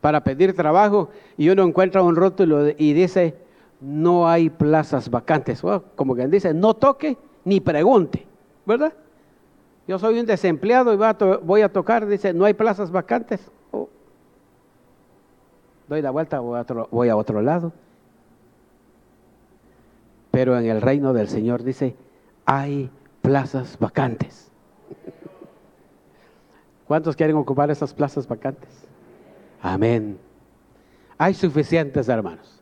para 0.00 0.24
pedir 0.24 0.54
trabajo 0.54 1.10
y 1.36 1.50
uno 1.50 1.62
encuentra 1.62 2.02
un 2.02 2.16
rótulo 2.16 2.68
y 2.68 2.92
dice, 2.92 3.36
no 3.80 4.28
hay 4.28 4.48
plazas 4.50 5.10
vacantes. 5.10 5.62
como 5.94 6.14
quien 6.14 6.30
dice, 6.30 6.54
no 6.54 6.74
toque 6.74 7.16
ni 7.44 7.60
pregunte, 7.60 8.26
¿verdad? 8.64 8.92
Yo 9.86 9.98
soy 9.98 10.20
un 10.20 10.26
desempleado 10.26 10.92
y 10.94 10.96
voy 10.96 11.62
a, 11.62 11.72
tocar, 11.72 12.06
dice, 12.06 12.32
no 12.32 12.44
hay 12.44 12.54
plazas 12.54 12.90
vacantes. 12.90 13.50
Oh. 13.72 13.88
Doy 15.88 16.00
la 16.00 16.10
vuelta, 16.10 16.40
voy 16.40 16.58
a, 16.58 16.62
otro, 16.62 16.88
voy 16.90 17.08
a 17.08 17.16
otro 17.16 17.42
lado. 17.42 17.72
Pero 20.30 20.56
en 20.56 20.66
el 20.66 20.80
reino 20.80 21.12
del 21.12 21.28
Señor 21.28 21.64
dice, 21.64 21.96
hay 22.44 22.90
plazas 23.20 23.78
vacantes. 23.80 24.49
¿Cuántos 26.90 27.14
quieren 27.14 27.36
ocupar 27.36 27.70
esas 27.70 27.94
plazas 27.94 28.26
vacantes? 28.26 28.68
Amén. 29.62 30.18
Hay 31.18 31.34
suficientes 31.34 32.08
hermanos. 32.08 32.60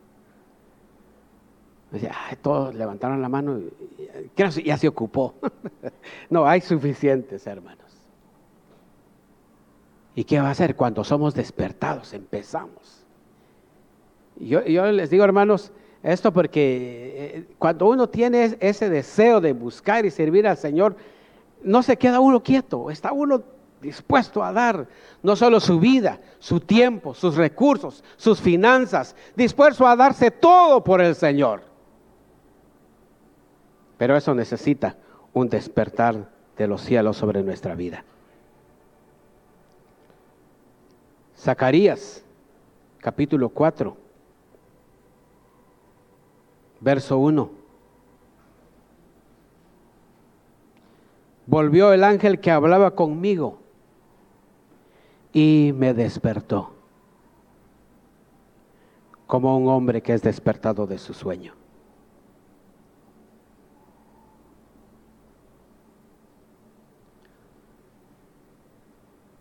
todos 2.39 2.75
levantaron 2.75 3.23
la 3.23 3.27
mano 3.27 3.57
y 3.57 4.63
ya 4.63 4.77
se 4.77 4.87
ocupó. 4.87 5.33
no, 6.29 6.45
hay 6.45 6.61
suficientes 6.61 7.47
hermanos. 7.47 7.87
¿Y 10.13 10.23
qué 10.25 10.39
va 10.39 10.49
a 10.49 10.51
hacer 10.51 10.75
cuando 10.75 11.03
somos 11.03 11.33
despertados? 11.33 12.13
Empezamos. 12.13 13.03
Yo, 14.35 14.61
les 14.91 15.09
digo, 15.09 15.23
hermanos, 15.23 15.71
esto 16.03 16.31
porque 16.31 17.33
eh, 17.33 17.47
cuando 17.57 17.87
uno 17.87 18.07
tiene 18.07 18.57
ese 18.59 18.91
deseo 18.91 19.41
de 19.41 19.53
buscar 19.53 20.05
y 20.05 20.11
servir 20.11 20.45
al 20.45 20.57
Señor, 20.57 20.97
no 21.63 21.81
se 21.81 21.97
queda 21.97 22.19
uno 22.19 22.43
quieto, 22.43 22.91
está 22.91 23.11
uno 23.11 23.57
dispuesto 23.81 24.43
a 24.43 24.51
dar 24.51 24.87
no 25.23 25.35
solo 25.35 25.59
su 25.59 25.79
vida, 25.79 26.19
su 26.39 26.59
tiempo, 26.59 27.13
sus 27.13 27.35
recursos, 27.35 28.03
sus 28.17 28.41
finanzas, 28.41 29.15
dispuesto 29.35 29.87
a 29.87 29.95
darse 29.95 30.31
todo 30.31 30.83
por 30.83 31.01
el 31.01 31.15
Señor. 31.15 31.63
Pero 33.97 34.15
eso 34.15 34.33
necesita 34.33 34.95
un 35.33 35.49
despertar 35.49 36.29
de 36.57 36.67
los 36.67 36.81
cielos 36.81 37.17
sobre 37.17 37.43
nuestra 37.43 37.75
vida. 37.75 38.03
Zacarías, 41.37 42.23
capítulo 42.99 43.49
4, 43.49 43.95
verso 46.81 47.17
1. 47.17 47.51
Volvió 51.45 51.93
el 51.93 52.03
ángel 52.03 52.39
que 52.39 52.51
hablaba 52.51 52.91
conmigo 52.91 53.58
y 55.33 55.71
me 55.75 55.93
despertó, 55.93 56.73
como 59.27 59.57
un 59.57 59.67
hombre 59.67 60.01
que 60.01 60.13
es 60.13 60.21
despertado 60.21 60.87
de 60.87 60.97
su 60.97 61.13
sueño. 61.13 61.53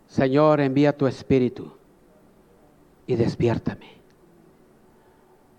Señor, 0.08 0.60
envía 0.60 0.96
tu 0.96 1.06
espíritu 1.06 1.72
y 3.06 3.14
despiértame. 3.14 3.98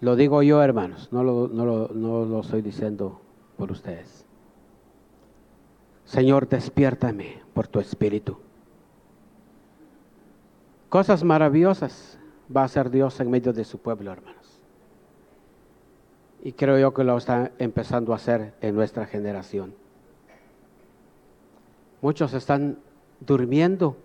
Lo 0.01 0.15
digo 0.15 0.43
yo, 0.43 0.61
hermanos, 0.61 1.09
no 1.11 1.23
lo, 1.23 1.47
no 1.47 2.25
lo, 2.25 2.39
estoy 2.41 2.61
diciendo 2.61 3.21
por 3.57 3.71
ustedes. 3.71 4.25
Señor, 6.05 6.49
despiértame 6.49 7.41
por 7.53 7.67
tu 7.67 7.79
espíritu. 7.79 8.37
Cosas 10.89 11.23
maravillosas 11.23 12.17
va 12.55 12.61
a 12.61 12.65
hacer 12.65 12.89
Dios 12.89 13.19
en 13.19 13.29
medio 13.29 13.53
de 13.53 13.63
su 13.63 13.77
pueblo, 13.77 14.11
hermanos. 14.11 14.59
Y 16.41 16.53
creo 16.53 16.79
yo 16.79 16.93
que 16.93 17.03
lo 17.03 17.17
está 17.17 17.51
empezando 17.59 18.11
a 18.11 18.15
hacer 18.15 18.53
en 18.61 18.75
nuestra 18.75 19.05
generación. 19.05 19.75
Muchos 22.01 22.33
están 22.33 22.79
durmiendo 23.19 23.97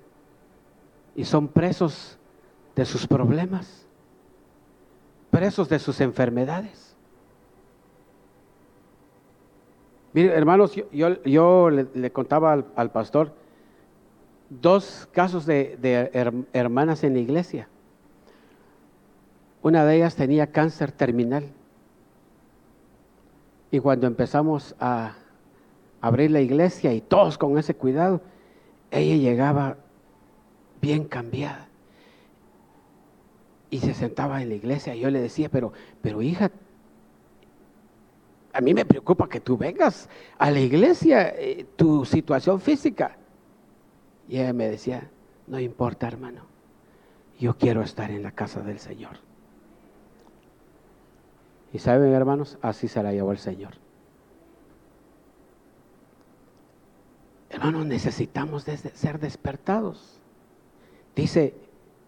y 1.16 1.24
son 1.24 1.48
presos 1.48 2.18
de 2.74 2.84
sus 2.84 3.06
problemas, 3.06 3.86
presos 5.30 5.68
de 5.68 5.78
sus 5.78 6.00
enfermedades. 6.00 6.94
Mire, 10.12 10.34
hermanos, 10.34 10.74
yo, 10.92 11.70
le, 11.70 12.12
contaba 12.12 12.64
al, 12.76 12.90
pastor 12.90 13.32
dos 14.48 15.08
casos 15.12 15.46
de, 15.46 16.48
hermanas 16.52 17.04
en 17.04 17.14
la 17.14 17.20
iglesia. 17.20 17.68
Una 19.62 19.84
de 19.84 19.96
ellas 19.96 20.14
tenía 20.14 20.48
cáncer 20.48 20.92
terminal. 20.92 21.44
Y 23.70 23.80
cuando 23.80 24.06
empezamos 24.06 24.76
a 24.78 25.14
abrir 26.00 26.30
la 26.30 26.40
iglesia 26.40 26.92
y 26.92 27.00
todos 27.00 27.38
con 27.38 27.58
ese 27.58 27.74
cuidado, 27.74 28.20
ella 28.90 29.16
llegaba 29.16 29.78
bien 30.80 31.04
cambiada. 31.04 31.66
Y 33.70 33.78
se 33.80 33.94
sentaba 33.94 34.42
en 34.42 34.50
la 34.50 34.54
iglesia 34.54 34.94
y 34.94 35.00
yo 35.00 35.10
le 35.10 35.20
decía, 35.20 35.48
pero, 35.48 35.72
pero 36.02 36.22
hija, 36.22 36.50
a 38.52 38.60
mí 38.60 38.72
me 38.72 38.84
preocupa 38.84 39.28
que 39.28 39.40
tú 39.40 39.56
vengas 39.56 40.08
a 40.38 40.50
la 40.50 40.60
iglesia, 40.60 41.34
eh, 41.36 41.66
tu 41.74 42.04
situación 42.04 42.60
física. 42.60 43.16
Y 44.28 44.38
ella 44.38 44.52
me 44.52 44.68
decía, 44.68 45.10
no 45.46 45.58
importa 45.58 46.08
hermano, 46.08 46.42
yo 47.38 47.56
quiero 47.56 47.82
estar 47.82 48.10
en 48.10 48.22
la 48.22 48.32
casa 48.32 48.60
del 48.60 48.78
Señor. 48.78 49.18
Y 51.72 51.78
saben 51.78 52.12
hermanos, 52.12 52.58
así 52.62 52.88
se 52.88 53.02
la 53.02 53.12
llevó 53.12 53.32
el 53.32 53.38
Señor. 53.38 53.74
Hermanos, 57.50 57.86
necesitamos 57.86 58.64
ser 58.64 59.18
despertados. 59.18 60.20
Dice 61.14 61.54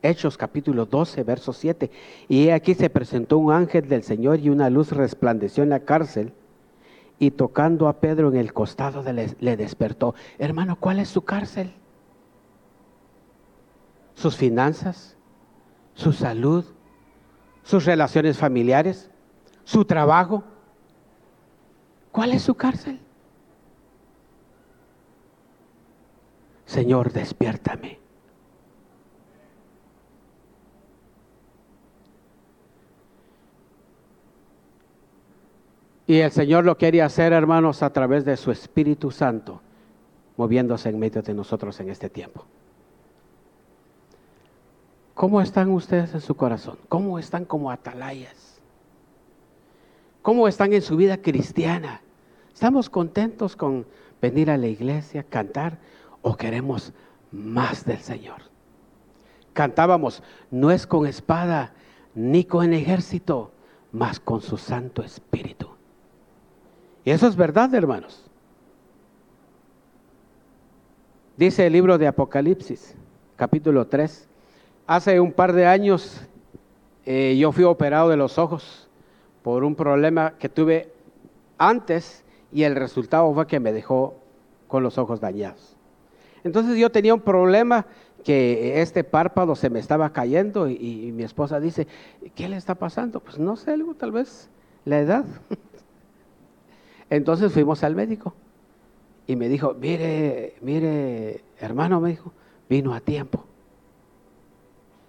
Hechos 0.03 0.37
capítulo 0.37 0.87
12, 0.87 1.23
verso 1.25 1.53
7. 1.53 1.91
Y 2.29 2.51
aquí 2.51 2.75
se 2.75 2.91
presentó 2.91 3.39
un 3.39 3.53
ángel 3.53 3.89
del 3.89 4.03
Señor 4.03 4.41
y 4.41 4.51
una 4.51 4.71
luz 4.71 4.93
resplandeció 4.93 5.63
en 5.63 5.71
la 5.71 5.81
cárcel 5.81 6.33
y 7.19 7.31
tocando 7.31 7.89
a 7.89 8.01
Pedro 8.01 8.29
en 8.29 8.37
el 8.37 8.53
costado 8.53 9.03
le 9.03 9.57
despertó. 9.57 10.15
Hermano, 10.39 10.77
¿cuál 10.79 10.99
es 10.99 11.09
su 11.09 11.23
cárcel? 11.23 11.73
¿Sus 14.17 14.35
finanzas? 14.35 15.15
¿Su 15.95 16.13
salud? 16.13 16.65
¿Sus 17.63 17.85
relaciones 17.85 18.39
familiares? 18.39 19.11
¿Su 19.65 19.85
trabajo? 19.85 20.43
¿Cuál 22.11 22.33
es 22.33 22.43
su 22.43 22.55
cárcel? 22.55 22.99
Señor, 26.65 27.13
despiértame. 27.13 27.99
Y 36.07 36.21
el 36.21 36.31
Señor 36.31 36.65
lo 36.65 36.79
quería 36.79 37.05
hacer, 37.05 37.33
hermanos, 37.33 37.83
a 37.83 37.93
través 37.93 38.25
de 38.25 38.37
su 38.37 38.51
Espíritu 38.51 39.11
Santo, 39.11 39.61
moviéndose 40.37 40.89
en 40.89 40.99
medio 40.99 41.21
de 41.21 41.35
nosotros 41.35 41.79
en 41.81 41.91
este 41.91 42.09
tiempo. 42.09 42.47
¿Cómo 45.17 45.41
están 45.41 45.71
ustedes 45.71 46.13
en 46.13 46.21
su 46.21 46.35
corazón? 46.35 46.77
¿Cómo 46.91 47.19
están 47.19 47.47
como 47.47 47.71
atalayas? 47.71 48.61
¿Cómo 50.21 50.47
están 50.47 50.75
en 50.75 50.83
su 50.83 50.95
vida 50.95 51.17
cristiana? 51.23 52.03
¿Estamos 52.53 52.91
contentos 52.91 53.57
con 53.57 53.87
venir 54.21 54.51
a 54.51 54.59
la 54.59 54.67
iglesia, 54.67 55.23
cantar 55.23 55.79
o 56.21 56.37
queremos 56.37 56.93
más 57.33 57.87
del 57.87 57.97
Señor? 58.01 58.43
Cantábamos, 59.55 60.23
no 60.51 60.71
es 60.71 60.87
con 60.87 61.07
espada 61.07 61.73
ni 62.15 62.45
con 62.45 62.75
ejército, 62.75 63.53
mas 63.93 64.21
con 64.21 64.43
su 64.43 64.59
Santo 64.59 65.03
Espíritu. 65.03 65.71
Y 67.07 67.11
eso 67.11 67.27
es 67.27 67.37
verdad, 67.37 67.75
hermanos. 67.75 68.31
Dice 71.39 71.67
el 71.67 71.73
libro 71.73 71.97
de 71.97 72.07
Apocalipsis, 72.07 72.95
capítulo 73.37 73.87
3. 73.87 74.29
Hace 74.87 75.19
un 75.19 75.33
par 75.33 75.53
de 75.53 75.67
años 75.67 76.21
eh, 77.05 77.37
yo 77.39 77.51
fui 77.51 77.65
operado 77.65 78.09
de 78.09 78.17
los 78.17 78.39
ojos 78.39 78.89
por 79.43 79.65
un 79.65 79.75
problema 79.75 80.35
que 80.39 80.49
tuve 80.49 80.93
antes 81.59 82.25
y 82.53 82.63
el 82.63 82.77
resultado 82.77 83.33
fue 83.35 83.47
que 83.49 83.59
me 83.59 83.73
dejó 83.73 84.15
con 84.69 84.85
los 84.85 84.97
ojos 84.99 85.21
dañados. 85.21 85.77
Entonces 86.45 86.79
yo 86.79 86.91
tenía 86.91 87.15
un 87.15 87.21
problema 87.21 87.87
que 88.23 88.81
este 88.81 89.03
párpado 89.03 89.57
se 89.57 89.71
me 89.71 89.81
estaba 89.81 90.13
cayendo 90.13 90.69
y, 90.69 90.75
y 90.75 91.13
mi 91.13 91.25
esposa 91.25 91.59
dice, 91.59 91.89
¿qué 92.37 92.49
le 92.49 92.57
está 92.57 92.77
pasando? 92.77 93.19
Pues 93.19 93.39
no 93.39 93.57
sé, 93.57 93.73
algo 93.73 93.95
tal 93.95 94.13
vez 94.13 94.49
la 94.85 95.01
edad. 95.01 95.25
Entonces 97.11 97.53
fuimos 97.53 97.83
al 97.83 97.97
médico 97.97 98.35
y 99.27 99.35
me 99.35 99.49
dijo, 99.49 99.75
mire, 99.75 100.55
mire, 100.61 101.43
hermano, 101.59 102.01
me 102.01 102.11
dijo, 102.11 102.33
vino 102.69 102.95
a 102.95 103.01
tiempo. 103.01 103.46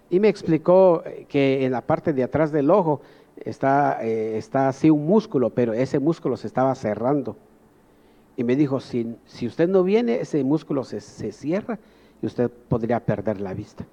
Y 0.09 0.19
me 0.19 0.29
explicó 0.29 1.03
que 1.27 1.65
en 1.65 1.71
la 1.71 1.81
parte 1.81 2.13
de 2.13 2.23
atrás 2.23 2.51
del 2.51 2.69
ojo 2.69 3.01
está, 3.37 4.03
eh, 4.05 4.37
está 4.37 4.69
así 4.69 4.89
un 4.89 5.05
músculo, 5.05 5.49
pero 5.49 5.73
ese 5.73 5.99
músculo 5.99 6.37
se 6.37 6.47
estaba 6.47 6.73
cerrando. 6.75 7.35
Y 8.35 8.43
me 8.43 8.55
dijo, 8.55 8.79
si, 8.79 9.15
si 9.25 9.47
usted 9.47 9.67
no 9.67 9.83
viene, 9.83 10.21
ese 10.21 10.43
músculo 10.43 10.83
se, 10.83 11.01
se 11.01 11.31
cierra 11.31 11.79
y 12.21 12.25
usted 12.25 12.49
podría 12.49 12.99
perder 12.99 13.41
la 13.41 13.53
vista. 13.53 13.85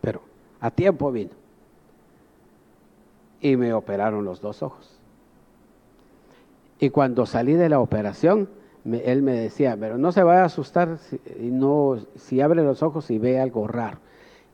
Pero 0.00 0.20
a 0.60 0.70
tiempo 0.70 1.10
vino. 1.10 1.30
Y 3.40 3.56
me 3.56 3.72
operaron 3.72 4.24
los 4.24 4.40
dos 4.40 4.62
ojos. 4.62 4.98
Y 6.78 6.90
cuando 6.90 7.26
salí 7.26 7.54
de 7.54 7.68
la 7.68 7.78
operación, 7.78 8.48
él 8.84 9.22
me 9.22 9.32
decía, 9.32 9.76
pero 9.78 9.98
no 9.98 10.10
se 10.10 10.22
vaya 10.24 10.42
a 10.42 10.46
asustar 10.46 10.98
no, 11.38 11.98
si 12.16 12.40
abre 12.40 12.62
los 12.62 12.82
ojos 12.82 13.10
y 13.10 13.18
ve 13.18 13.40
algo 13.40 13.68
raro. 13.68 13.98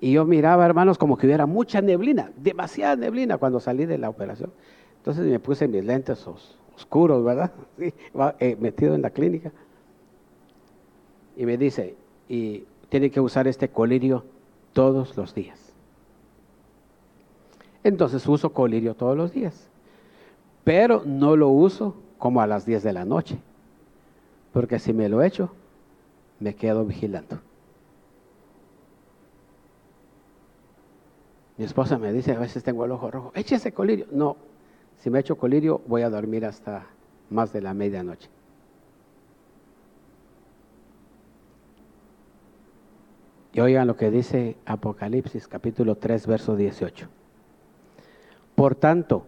Y 0.00 0.12
yo 0.12 0.24
miraba, 0.24 0.64
hermanos, 0.64 0.96
como 0.96 1.16
que 1.16 1.26
hubiera 1.26 1.46
mucha 1.46 1.80
neblina, 1.80 2.30
demasiada 2.36 2.96
neblina 2.96 3.38
cuando 3.38 3.58
salí 3.58 3.84
de 3.84 3.98
la 3.98 4.08
operación. 4.08 4.52
Entonces 4.98 5.24
me 5.24 5.40
puse 5.40 5.66
mis 5.66 5.84
lentes 5.84 6.26
oscuros, 6.76 7.24
¿verdad? 7.24 7.52
Eh, 8.38 8.56
metido 8.60 8.94
en 8.94 9.02
la 9.02 9.10
clínica. 9.10 9.52
Y 11.36 11.46
me 11.46 11.56
dice, 11.56 11.96
y 12.28 12.64
tiene 12.88 13.10
que 13.10 13.20
usar 13.20 13.48
este 13.48 13.68
colirio 13.68 14.24
todos 14.72 15.16
los 15.16 15.34
días. 15.34 15.72
Entonces 17.84 18.26
uso 18.26 18.52
colirio 18.52 18.94
todos 18.94 19.16
los 19.16 19.32
días. 19.32 19.68
Pero 20.64 21.02
no 21.04 21.36
lo 21.36 21.48
uso 21.48 21.94
como 22.18 22.40
a 22.40 22.46
las 22.46 22.66
10 22.66 22.82
de 22.82 22.92
la 22.92 23.04
noche. 23.04 23.38
Porque 24.52 24.78
si 24.78 24.92
me 24.92 25.08
lo 25.08 25.22
echo, 25.22 25.50
me 26.40 26.54
quedo 26.54 26.84
vigilando. 26.84 27.40
Mi 31.58 31.64
esposa 31.64 31.98
me 31.98 32.12
dice, 32.12 32.32
a 32.32 32.38
veces 32.38 32.62
tengo 32.62 32.84
el 32.84 32.92
ojo 32.92 33.10
rojo, 33.10 33.32
échese 33.34 33.72
colirio. 33.72 34.06
No, 34.12 34.36
si 35.00 35.10
me 35.10 35.18
echo 35.18 35.36
colirio 35.36 35.82
voy 35.88 36.02
a 36.02 36.10
dormir 36.10 36.46
hasta 36.46 36.86
más 37.30 37.52
de 37.52 37.60
la 37.60 37.74
medianoche. 37.74 38.30
Y 43.52 43.60
oigan 43.60 43.88
lo 43.88 43.96
que 43.96 44.12
dice 44.12 44.56
Apocalipsis 44.66 45.48
capítulo 45.48 45.96
3, 45.96 46.28
verso 46.28 46.54
18. 46.54 47.08
Por 48.54 48.76
tanto, 48.76 49.26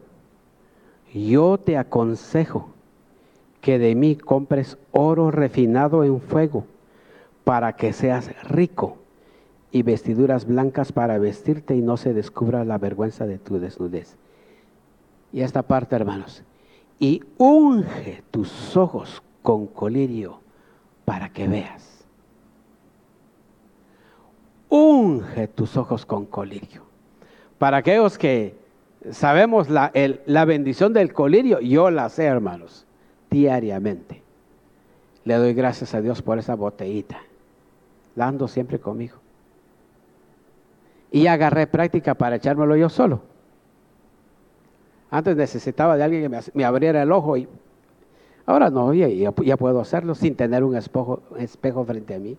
yo 1.12 1.58
te 1.58 1.76
aconsejo 1.76 2.70
que 3.60 3.80
de 3.80 3.96
mí 3.96 4.14
compres 4.14 4.78
oro 4.92 5.32
refinado 5.32 6.04
en 6.04 6.20
fuego 6.20 6.64
para 7.42 7.74
que 7.74 7.92
seas 7.92 8.30
rico 8.44 8.98
y 9.72 9.82
vestiduras 9.82 10.46
blancas 10.46 10.92
para 10.92 11.18
vestirte 11.18 11.76
y 11.76 11.80
no 11.82 11.96
se 11.96 12.12
descubra 12.12 12.64
la 12.64 12.78
vergüenza 12.78 13.26
de 13.26 13.38
tu 13.38 13.58
desnudez. 13.58 14.16
Y 15.32 15.42
esta 15.42 15.62
parte, 15.62 15.94
hermanos, 15.94 16.42
y 16.98 17.22
unge 17.38 18.22
tus 18.30 18.76
ojos 18.76 19.22
con 19.42 19.66
colirio 19.66 20.40
para 21.04 21.30
que 21.30 21.46
veas. 21.46 22.04
Unge 24.68 25.48
tus 25.48 25.76
ojos 25.76 26.04
con 26.04 26.26
colirio. 26.26 26.82
Para 27.58 27.78
aquellos 27.78 28.18
que 28.18 28.56
sabemos 29.10 29.70
la, 29.70 29.92
la 30.26 30.44
bendición 30.44 30.92
del 30.92 31.12
colirio, 31.12 31.60
yo 31.60 31.90
la 31.90 32.08
sé, 32.08 32.24
hermanos, 32.24 32.86
diariamente. 33.30 34.22
Le 35.24 35.34
doy 35.34 35.54
gracias 35.54 35.94
a 35.94 36.00
Dios 36.00 36.22
por 36.22 36.38
esa 36.38 36.54
botellita, 36.54 37.20
dando 38.16 38.48
siempre 38.48 38.78
conmigo. 38.78 39.19
Y 41.10 41.26
agarré 41.26 41.66
práctica 41.66 42.14
para 42.14 42.36
echármelo 42.36 42.76
yo 42.76 42.88
solo. 42.88 43.22
Antes 45.10 45.36
necesitaba 45.36 45.96
de 45.96 46.04
alguien 46.04 46.22
que 46.30 46.50
me, 46.54 46.64
abriera 46.64 47.02
el 47.02 47.10
ojo 47.10 47.36
y 47.36 47.48
ahora 48.46 48.70
no, 48.70 48.94
ya, 48.94 49.08
ya, 49.08 49.56
puedo 49.56 49.80
hacerlo 49.80 50.14
sin 50.14 50.36
tener 50.36 50.62
un 50.62 50.76
espejo, 50.76 51.22
frente 51.84 52.14
a 52.14 52.18
mí. 52.18 52.38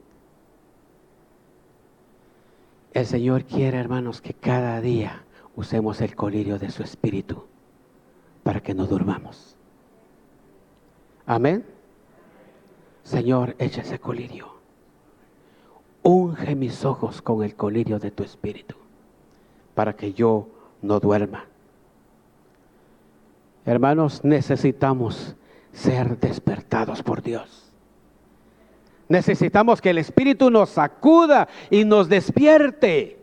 El 2.94 3.06
Señor 3.06 3.44
quiere, 3.44 3.78
hermanos, 3.78 4.22
que 4.22 4.34
cada 4.34 4.80
día 4.80 5.24
usemos 5.56 6.00
el 6.02 6.16
colirio 6.16 6.60
de 6.60 6.72
su 6.72 6.84
espíritu 6.84 7.44
para 8.44 8.62
que 8.62 8.74
no 8.74 8.88
durmamos. 8.88 9.56
Amén. 11.26 11.66
Señor, 13.04 13.56
echa 13.60 13.82
ese 13.82 14.00
colirio. 14.00 14.61
Unge 16.04 16.56
mis 16.56 16.84
ojos 16.86 17.22
con 17.22 17.44
el 17.44 17.56
colirio 17.56 18.00
de 18.00 18.12
tu 18.12 18.24
espíritu 18.24 18.76
para 19.76 19.94
que 19.94 20.14
yo 20.14 20.48
no 20.82 21.00
duerma. 21.00 21.46
Hermanos, 23.66 24.24
necesitamos 24.24 25.36
ser 25.72 26.20
despertados 26.20 27.04
por 27.04 27.22
Dios. 27.22 27.72
Necesitamos 29.08 29.82
que 29.82 29.90
el 29.90 29.98
Espíritu 29.98 30.50
nos 30.50 30.70
sacuda 30.70 31.48
y 31.70 31.84
nos 31.84 32.08
despierte. 32.08 33.20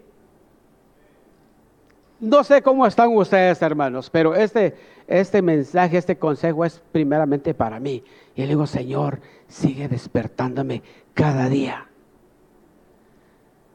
No 2.21 2.45
sé 2.45 2.63
cómo 2.63 2.87
están 2.87 3.17
ustedes, 3.17 3.63
hermanos, 3.63 4.11
pero 4.11 4.35
este, 4.35 4.77
este 5.07 5.41
mensaje, 5.41 5.97
este 5.97 6.19
consejo 6.19 6.65
es 6.65 6.83
primeramente 6.93 7.55
para 7.55 7.81
mí. 7.81 8.05
Y 8.35 8.43
le 8.43 8.49
digo, 8.49 8.67
Señor, 8.67 9.21
sigue 9.47 9.89
despertándome 9.89 10.83
cada 11.15 11.49
día. 11.49 11.88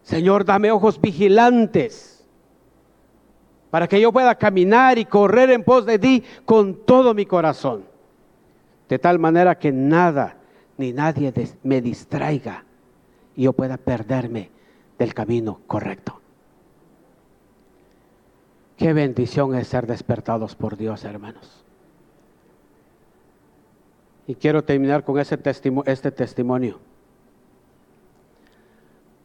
Señor, 0.04 0.46
dame 0.46 0.72
ojos 0.72 1.00
vigilantes 1.00 2.26
para 3.72 3.88
que 3.88 4.00
yo 4.00 4.12
pueda 4.12 4.36
caminar 4.36 5.00
y 5.00 5.06
correr 5.06 5.50
en 5.50 5.64
pos 5.64 5.86
de 5.86 5.98
ti 5.98 6.24
con 6.46 6.86
todo 6.86 7.14
mi 7.14 7.26
corazón. 7.26 7.86
De 8.88 9.00
tal 9.00 9.18
manera 9.18 9.58
que 9.58 9.72
nada 9.72 10.38
ni 10.78 10.94
nadie 10.94 11.34
me 11.64 11.82
distraiga 11.82 12.66
y 13.36 13.44
yo 13.44 13.54
pueda 13.54 13.78
perderme 13.78 14.52
del 15.00 15.14
camino 15.14 15.62
correcto. 15.66 16.20
Qué 18.78 18.94
bendición 18.94 19.56
es 19.56 19.70
ser 19.70 19.88
despertados 19.88 20.56
por 20.56 20.78
Dios, 20.78 21.06
hermanos. 21.06 21.64
Y 24.28 24.36
quiero 24.36 24.64
terminar 24.64 25.04
con 25.04 25.18
este 25.20 25.38
testimonio 26.12 26.80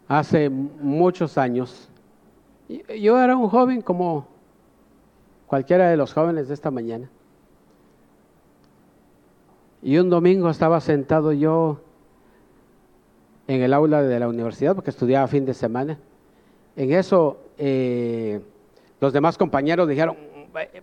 hace 0.09 0.49
muchos 0.49 1.37
años, 1.37 1.89
yo 2.69 3.23
era 3.23 3.37
un 3.37 3.49
joven 3.49 3.83
como 3.83 4.27
cualquiera 5.47 5.91
de 5.91 5.97
los 5.97 6.13
jóvenes 6.13 6.49
de 6.49 6.55
esta 6.55 6.71
mañana. 6.71 7.11
Y 9.83 9.99
un 9.99 10.11
domingo 10.11 10.51
estaba 10.51 10.81
sentado 10.81 11.33
yo 11.33 11.81
en 13.47 13.63
el 13.63 13.73
aula 13.73 14.03
de 14.03 14.19
la 14.19 14.29
universidad, 14.29 14.75
porque 14.75 14.91
estudiaba 14.91 15.27
fin 15.29 15.45
de 15.45 15.55
semana. 15.55 15.99
En 16.75 16.93
eso, 16.93 17.39
eh, 17.57 18.41
los 19.01 19.13
demás 19.13 19.39
compañeros 19.39 19.89
dijeron, 19.89 20.17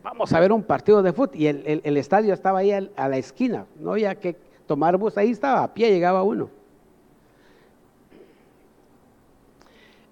vamos 0.01 0.31
a 0.33 0.39
ver 0.39 0.51
un 0.51 0.63
partido 0.63 1.03
de 1.03 1.13
fútbol. 1.13 1.35
Y 1.35 1.47
el, 1.47 1.97
estadio 1.97 2.33
estaba 2.33 2.59
ahí 2.59 2.71
a 2.71 3.09
la 3.09 3.17
esquina, 3.17 3.65
no 3.79 3.91
había 3.91 4.15
que 4.15 4.35
tomar 4.65 4.97
bus, 4.97 5.17
ahí 5.17 5.31
estaba, 5.31 5.63
a 5.63 5.73
pie 5.73 5.91
llegaba 5.91 6.23
uno. 6.23 6.49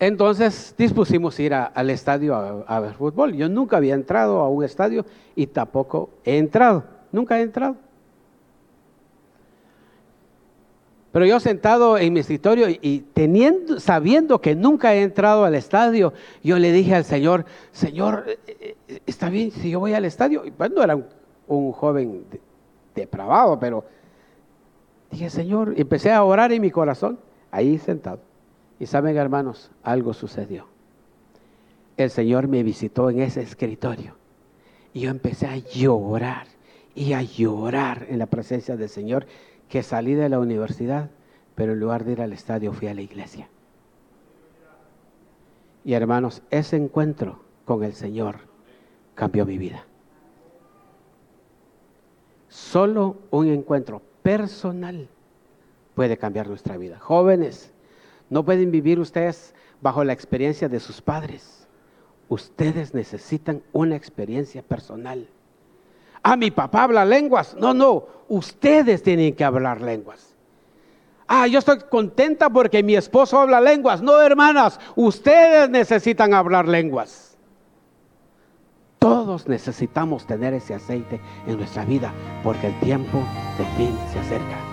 Entonces 0.08 0.76
dispusimos 0.78 1.40
ir 1.40 1.54
al 1.54 1.90
estadio 1.90 2.66
a, 2.68 2.80
ver 2.80 2.94
fútbol. 2.94 3.34
Yo 3.34 3.48
nunca 3.48 3.78
había 3.78 3.94
entrado 3.94 4.40
a 4.40 4.50
un 4.50 4.64
estadio 4.64 5.06
y 5.36 5.48
tampoco 5.48 6.10
he 6.26 6.38
entrado. 6.38 6.84
Nunca 7.12 7.40
he 7.40 7.44
entrado. 7.44 7.78
Pero 11.12 11.26
yo 11.26 11.40
sentado 11.40 11.98
en 11.98 12.12
mi 12.12 12.22
escritorio 12.22 12.68
y 12.70 13.06
teniendo, 13.14 13.80
sabiendo 13.80 14.42
que 14.42 14.56
nunca 14.56 14.96
he 14.96 15.04
entrado 15.04 15.46
al 15.46 15.54
estadio, 15.54 16.12
yo 16.44 16.58
le 16.58 16.72
dije 16.72 16.96
al 16.96 17.06
Señor, 17.06 17.46
Señor, 17.72 18.26
eh, 18.28 18.76
eh, 18.88 19.00
está 19.06 19.30
bien 19.30 19.52
si 19.52 19.70
yo 19.70 19.80
voy 19.80 19.94
al 19.94 20.06
estadio. 20.06 20.44
Pues 20.58 20.72
no 20.72 20.84
era 20.84 20.98
un, 21.48 21.72
joven 21.72 22.26
depravado, 22.96 23.60
pero 23.60 23.86
dije, 25.12 25.30
Señor, 25.30 25.76
empecé 25.78 26.12
a 26.12 26.24
orar 26.24 26.52
en 26.52 26.62
mi 26.62 26.72
corazón, 26.72 27.20
ahí 27.52 27.78
sentado. 27.78 28.33
Y 28.84 28.86
saben, 28.86 29.16
hermanos, 29.16 29.72
algo 29.82 30.14
sucedió. 30.14 30.68
El 31.96 32.10
Señor 32.10 32.50
me 32.50 32.64
visitó 32.64 33.10
en 33.10 33.22
ese 33.22 33.42
escritorio 33.42 34.18
y 34.92 35.00
yo 35.00 35.10
empecé 35.10 35.48
a 35.48 35.56
llorar 35.56 36.48
y 36.94 37.14
a 37.14 37.22
llorar 37.22 38.06
en 38.10 38.20
la 38.20 38.26
presencia 38.26 38.76
del 38.76 38.90
Señor 38.90 39.26
que 39.70 39.84
salí 39.84 40.16
de 40.16 40.28
la 40.28 40.38
universidad, 40.38 41.12
pero 41.56 41.72
en 41.72 41.80
lugar 41.80 42.04
de 42.04 42.12
ir 42.12 42.22
al 42.22 42.34
estadio 42.34 42.74
fui 42.74 42.90
a 42.90 42.94
la 42.94 43.00
iglesia. 43.00 43.48
Y 45.86 45.94
hermanos, 45.94 46.42
ese 46.50 46.76
encuentro 46.76 47.40
con 47.64 47.86
el 47.86 47.94
Señor 47.94 48.40
cambió 49.16 49.46
mi 49.46 49.58
vida. 49.58 49.86
Solo 52.50 53.16
un 53.32 53.48
encuentro 53.48 54.02
personal 54.22 55.08
puede 55.96 56.18
cambiar 56.18 56.50
nuestra 56.50 56.76
vida. 56.76 57.00
Jóvenes, 57.00 57.73
no 58.34 58.44
pueden 58.44 58.72
vivir 58.72 59.00
ustedes 59.00 59.54
bajo 59.80 60.04
la 60.04 60.12
experiencia 60.12 60.68
de 60.68 60.80
sus 60.80 61.02
padres. 61.02 61.68
Ustedes 62.30 62.96
necesitan 62.96 63.62
una 63.74 63.96
experiencia 63.96 64.64
personal. 64.64 65.28
Ah, 66.24 66.36
mi 66.36 66.50
papá 66.50 66.86
habla 66.86 67.06
lenguas. 67.06 67.56
No, 67.60 67.76
no, 67.76 68.08
ustedes 68.28 69.04
tienen 69.04 69.36
que 69.36 69.44
hablar 69.44 69.82
lenguas. 69.82 70.34
Ah, 71.28 71.46
yo 71.46 71.60
estoy 71.60 71.78
contenta 71.92 72.50
porque 72.50 72.82
mi 72.82 72.96
esposo 72.96 73.38
habla 73.38 73.62
lenguas. 73.62 74.02
No, 74.02 74.20
hermanas, 74.20 74.80
ustedes 74.96 75.70
necesitan 75.70 76.34
hablar 76.34 76.68
lenguas. 76.68 77.38
Todos 78.98 79.48
necesitamos 79.48 80.26
tener 80.26 80.56
ese 80.56 80.74
aceite 80.74 81.22
en 81.46 81.58
nuestra 81.58 81.86
vida 81.86 82.12
porque 82.44 82.66
el 82.66 82.80
tiempo 82.80 83.20
del 83.60 83.68
fin 83.78 83.96
se 84.12 84.20
acerca. 84.20 84.73